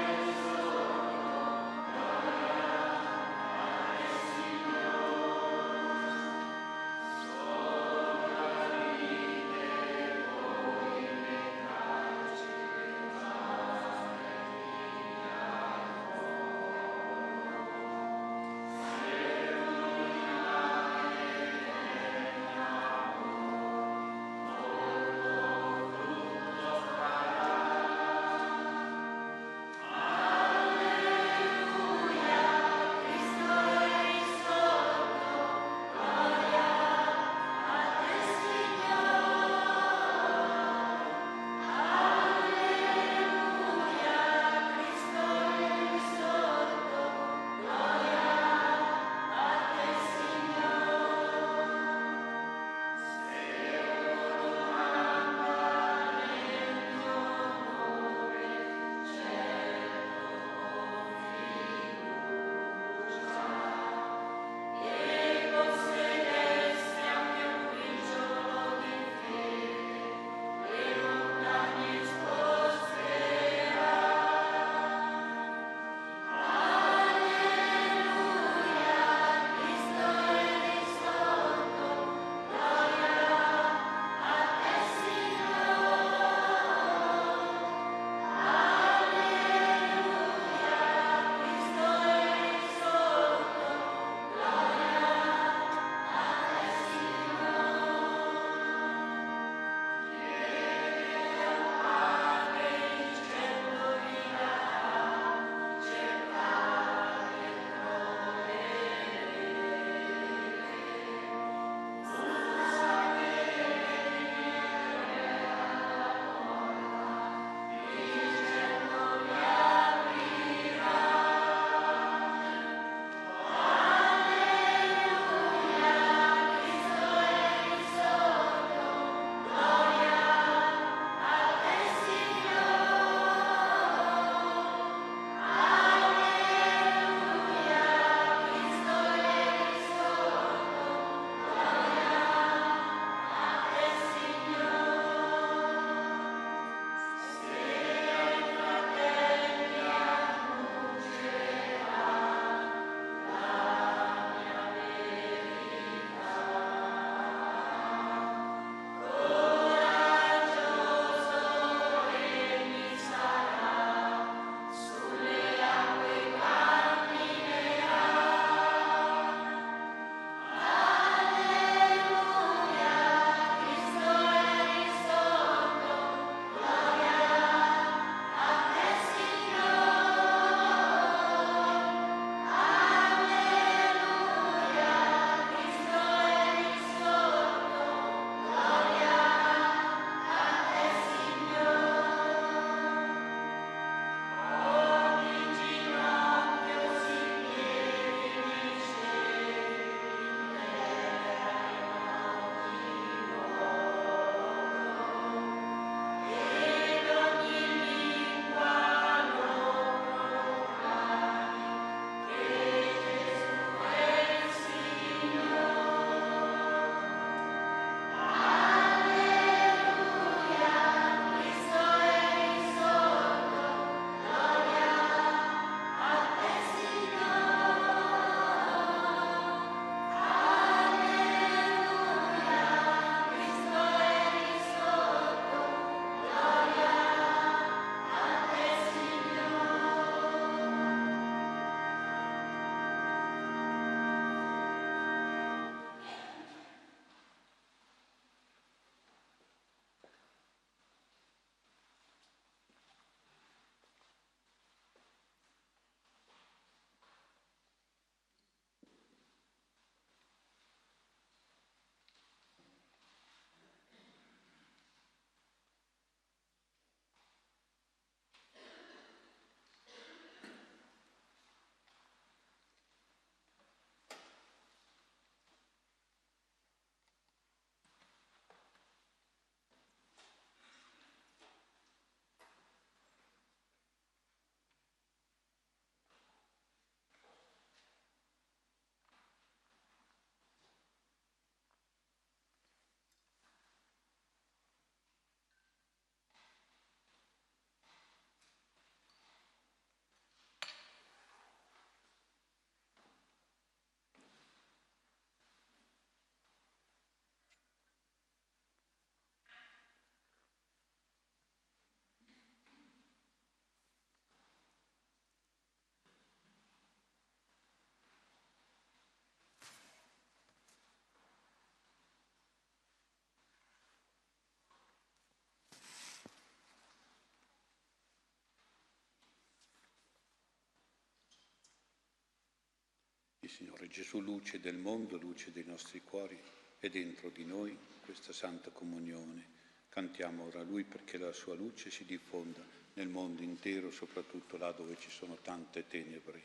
Signore 333.59 333.89
Gesù, 333.89 334.21
luce 334.21 334.61
del 334.61 334.77
mondo, 334.77 335.19
luce 335.19 335.51
dei 335.51 335.65
nostri 335.67 336.01
cuori, 336.05 336.39
è 336.79 336.89
dentro 336.89 337.29
di 337.29 337.45
noi 337.45 337.77
questa 338.05 338.33
Santa 338.33 338.71
Comunione. 338.71 339.57
Cantiamo 339.89 340.45
ora 340.45 340.63
Lui 340.63 340.85
perché 340.85 341.19
la 341.19 341.33
sua 341.33 341.57
luce 341.57 341.91
si 341.91 342.05
diffonda 342.05 342.65
nel 342.93 343.09
mondo 343.09 343.43
intero, 343.43 343.91
soprattutto 343.91 344.57
là 344.59 344.71
dove 344.71 344.97
ci 345.01 345.11
sono 345.11 345.39
tante 345.43 345.89
tenebre. 345.89 346.41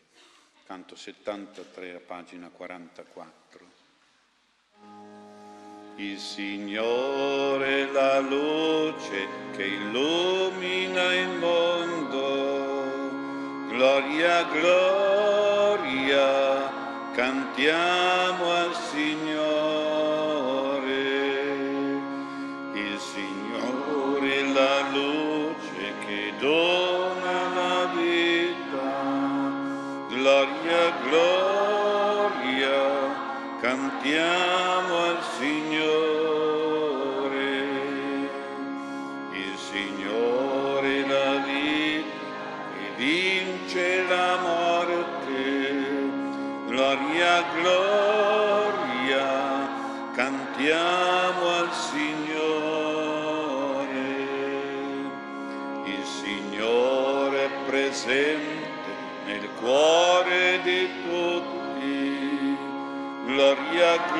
Canto 0.65 0.95
73 0.95 1.93
a 1.93 1.99
pagina 1.99 2.49
44. 2.49 3.71
Il 5.97 6.17
Signore 6.17 7.89
è 7.89 7.91
la 7.91 8.19
luce 8.21 9.27
che 9.55 9.67
illumina 9.67 11.13
il 11.13 11.29
mondo. 11.37 12.31
Gloria, 13.67 14.43
gloria, 14.45 16.52
cantiamo 17.13 18.51
al 18.51 18.75
Signore. 18.91 20.01
Il 22.73 22.99
Signore 22.99 24.35
è 24.39 24.43
la 24.51 24.89
luce 24.89 25.93
che 26.05 26.33
dona 26.39 27.53
la 27.53 27.85
vita. 27.93 28.91
Gloria, 30.09 30.91
gloria, 31.03 32.79
cantiamo 33.61 34.62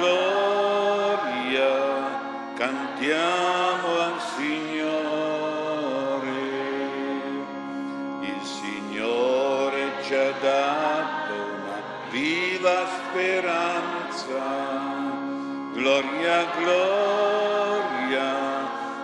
Gloria, 0.04 1.72
cantiamo 2.56 3.88
al 4.02 4.20
Signore. 4.36 5.32
Il 8.20 8.42
Signore 8.44 9.94
ci 10.04 10.14
ha 10.14 10.32
dato 10.42 11.34
una 11.34 11.80
viva 12.10 12.86
speranza. 12.86 14.44
Gloria, 15.74 16.46
gloria, 16.58 18.28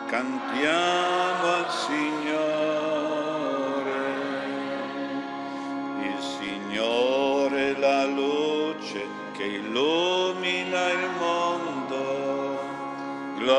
cantiamo 0.07 1.45
al 1.45 1.71
Signore. 1.71 2.18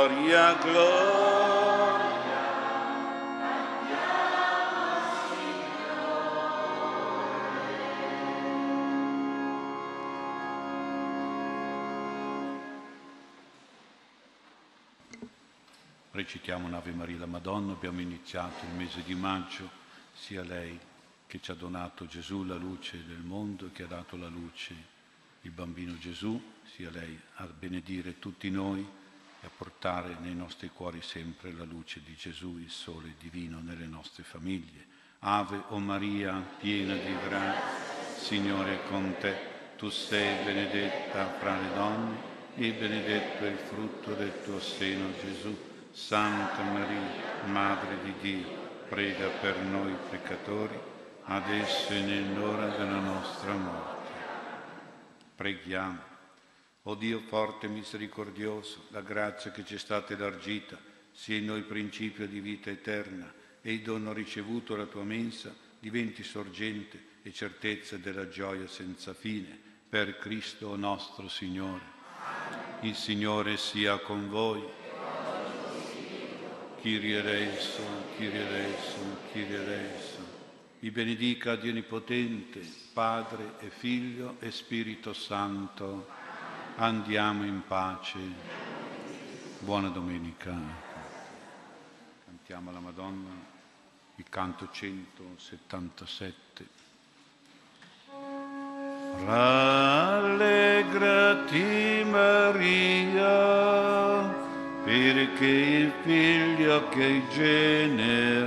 Gloria, 0.00 0.54
gloria. 0.54 1.98
Recitiamo 16.12 16.66
un'Ave 16.66 16.92
Maria 16.92 17.18
la 17.18 17.26
Madonna, 17.26 17.72
abbiamo 17.72 18.00
iniziato 18.00 18.64
il 18.64 18.72
mese 18.76 19.02
di 19.02 19.14
maggio, 19.14 19.68
sia 20.14 20.42
lei 20.42 20.80
che 21.26 21.40
ci 21.42 21.50
ha 21.50 21.54
donato 21.54 22.06
Gesù, 22.06 22.44
la 22.44 22.56
luce 22.56 23.04
del 23.06 23.18
mondo, 23.18 23.66
e 23.66 23.72
che 23.72 23.82
ha 23.82 23.86
dato 23.86 24.16
la 24.16 24.28
luce 24.28 24.74
il 25.42 25.50
bambino 25.50 25.98
Gesù, 25.98 26.40
sia 26.74 26.90
lei 26.90 27.20
a 27.34 27.44
benedire 27.44 28.18
tutti 28.18 28.48
noi 28.48 28.98
e 29.42 29.46
a 29.46 29.50
portare 29.56 30.16
nei 30.20 30.34
nostri 30.34 30.70
cuori 30.70 31.00
sempre 31.02 31.52
la 31.52 31.64
luce 31.64 32.00
di 32.04 32.14
Gesù, 32.14 32.58
il 32.58 32.70
sole 32.70 33.14
divino 33.18 33.60
nelle 33.60 33.86
nostre 33.86 34.22
famiglie. 34.22 34.86
Ave 35.20 35.62
o 35.68 35.78
Maria, 35.78 36.34
piena 36.58 36.94
di 36.94 37.14
grazia, 37.26 37.88
Signore 38.16 38.74
è 38.74 38.88
con 38.88 39.16
te, 39.18 39.34
tu 39.76 39.88
sei 39.88 40.44
benedetta 40.44 41.26
fra 41.38 41.58
le 41.58 41.72
donne 41.74 42.16
e 42.54 42.72
benedetto 42.72 43.44
è 43.44 43.48
il 43.48 43.58
frutto 43.58 44.12
del 44.14 44.42
tuo 44.44 44.60
seno 44.60 45.06
Gesù. 45.22 45.68
Santa 45.92 46.62
Maria, 46.62 47.00
Madre 47.46 47.96
di 48.04 48.14
Dio, 48.20 48.48
prega 48.88 49.28
per 49.28 49.58
noi 49.58 49.94
peccatori, 50.08 50.78
adesso 51.24 51.92
e 51.92 52.00
nell'ora 52.00 52.68
della 52.68 53.00
nostra 53.00 53.54
morte. 53.54 54.08
Preghiamo. 55.34 56.09
O 56.84 56.94
Dio 56.94 57.20
forte 57.20 57.66
e 57.66 57.68
misericordioso, 57.68 58.84
la 58.88 59.02
grazia 59.02 59.50
che 59.50 59.64
ci 59.64 59.74
è 59.74 59.78
stata 59.78 60.14
elargita 60.14 60.78
sia 61.12 61.36
in 61.36 61.44
noi 61.44 61.62
principio 61.62 62.26
di 62.26 62.40
vita 62.40 62.70
eterna 62.70 63.30
e 63.60 63.74
il 63.74 63.82
dono 63.82 64.14
ricevuto 64.14 64.74
alla 64.74 64.86
tua 64.86 65.02
mensa 65.04 65.54
diventi 65.78 66.22
sorgente 66.22 67.08
e 67.22 67.32
certezza 67.32 67.98
della 67.98 68.28
gioia 68.28 68.66
senza 68.66 69.12
fine 69.12 69.58
per 69.88 70.18
Cristo 70.18 70.74
nostro 70.76 71.28
Signore. 71.28 71.98
Il 72.80 72.94
Signore 72.94 73.58
sia 73.58 73.98
con 73.98 74.30
voi. 74.30 74.62
Kyrie 76.80 77.18
eleison, 77.18 78.04
Kyrie 78.16 78.40
eleison, 78.40 79.16
Kyrie 79.32 79.56
eleison. 79.56 80.24
Vi 80.78 80.90
benedica 80.90 81.56
Dio 81.56 81.72
Onnipotente, 81.72 82.60
Padre 82.94 83.56
e 83.58 83.68
Figlio 83.68 84.36
e 84.40 84.50
Spirito 84.50 85.12
Santo. 85.12 86.29
Andiamo 86.82 87.44
in 87.44 87.60
pace. 87.68 88.18
Buona 89.58 89.88
domenica. 89.88 90.50
Cantiamo 92.24 92.72
la 92.72 92.78
Madonna, 92.78 93.28
il 94.14 94.24
canto 94.30 94.66
177. 94.70 96.64
Rallegrati 99.26 100.42
Maria, 102.08 103.28
perché 104.82 105.46
il 105.46 105.92
figlio 106.00 106.88
che 106.88 107.04
hai 107.04 107.22
generato 107.28 108.38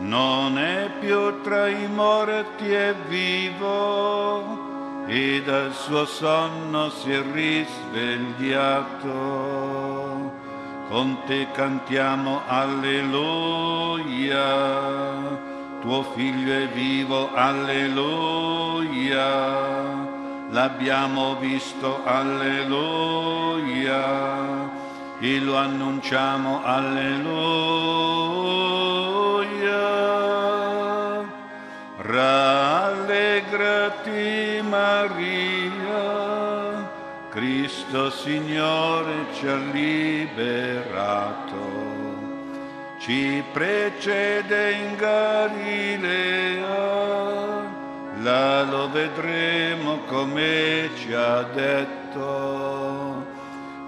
non 0.00 0.58
è 0.58 0.90
più 1.00 1.40
tra 1.40 1.66
i 1.68 1.88
morti 1.88 2.70
è 2.70 2.94
vivo 3.08 4.69
e 5.10 5.42
dal 5.44 5.74
suo 5.74 6.06
sonno 6.06 6.88
si 6.88 7.10
è 7.10 7.20
risvegliato. 7.32 9.08
Con 10.88 11.18
te 11.26 11.48
cantiamo 11.52 12.42
alleluia, 12.46 14.38
tuo 15.80 16.04
figlio 16.14 16.52
è 16.52 16.68
vivo, 16.68 17.34
alleluia. 17.34 19.18
L'abbiamo 20.50 21.34
visto, 21.40 22.04
alleluia, 22.04 22.84
e 25.18 25.40
lo 25.40 25.56
annunciamo, 25.56 26.62
alleluia. 26.62 27.58
Rallegrati 31.96 32.79
Cristo 37.90 38.22
Signore 38.22 39.26
ci 39.32 39.48
ha 39.48 39.56
liberato, 39.56 41.58
ci 43.00 43.42
precede 43.52 44.72
in 44.74 44.94
Galilea, 44.94 46.68
là 48.22 48.62
lo 48.62 48.88
vedremo 48.90 49.98
come 50.06 50.88
ci 50.98 51.12
ha 51.12 51.42
detto. 51.52 53.26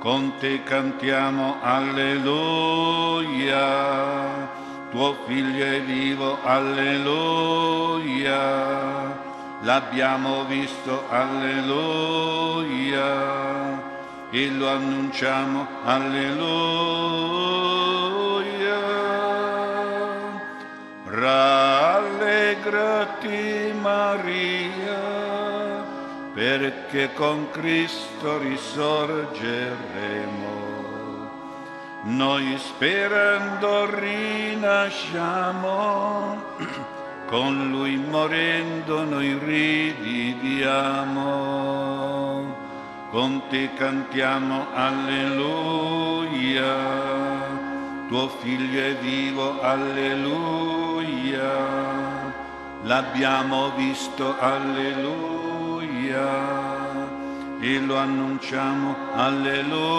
Con 0.00 0.32
te 0.40 0.64
cantiamo 0.64 1.58
alleluia, 1.62 3.60
tuo 4.90 5.14
figlio 5.26 5.64
è 5.64 5.80
vivo, 5.80 6.38
alleluia. 6.42 8.40
L'abbiamo 9.60 10.44
visto, 10.46 11.04
alleluia, 11.08 11.90
e 14.34 14.48
lo 14.48 14.66
annunciamo, 14.66 15.66
alleluia. 15.84 16.40
Rallegrati 21.04 23.74
Maria, 23.78 25.84
perché 26.32 27.12
con 27.12 27.50
Cristo 27.50 28.38
risorgeremo. 28.38 30.60
Noi 32.04 32.56
sperando 32.56 33.94
rinasciamo, 33.94 35.20
con 37.28 37.68
Lui 37.70 37.96
morendo 37.96 39.04
noi 39.04 39.38
riviviamo. 39.38 40.72
Con 43.12 43.42
te 43.50 43.68
cantiamo 43.74 44.68
alleluia, 44.72 46.64
tuo 48.08 48.28
figlio 48.40 48.80
è 48.80 48.96
vivo, 49.02 49.60
alleluia. 49.60 51.44
L'abbiamo 52.84 53.72
visto, 53.76 54.34
alleluia 54.38 56.26
e 57.60 57.78
lo 57.80 57.96
annunciamo, 57.98 58.96
alleluia. 59.12 59.92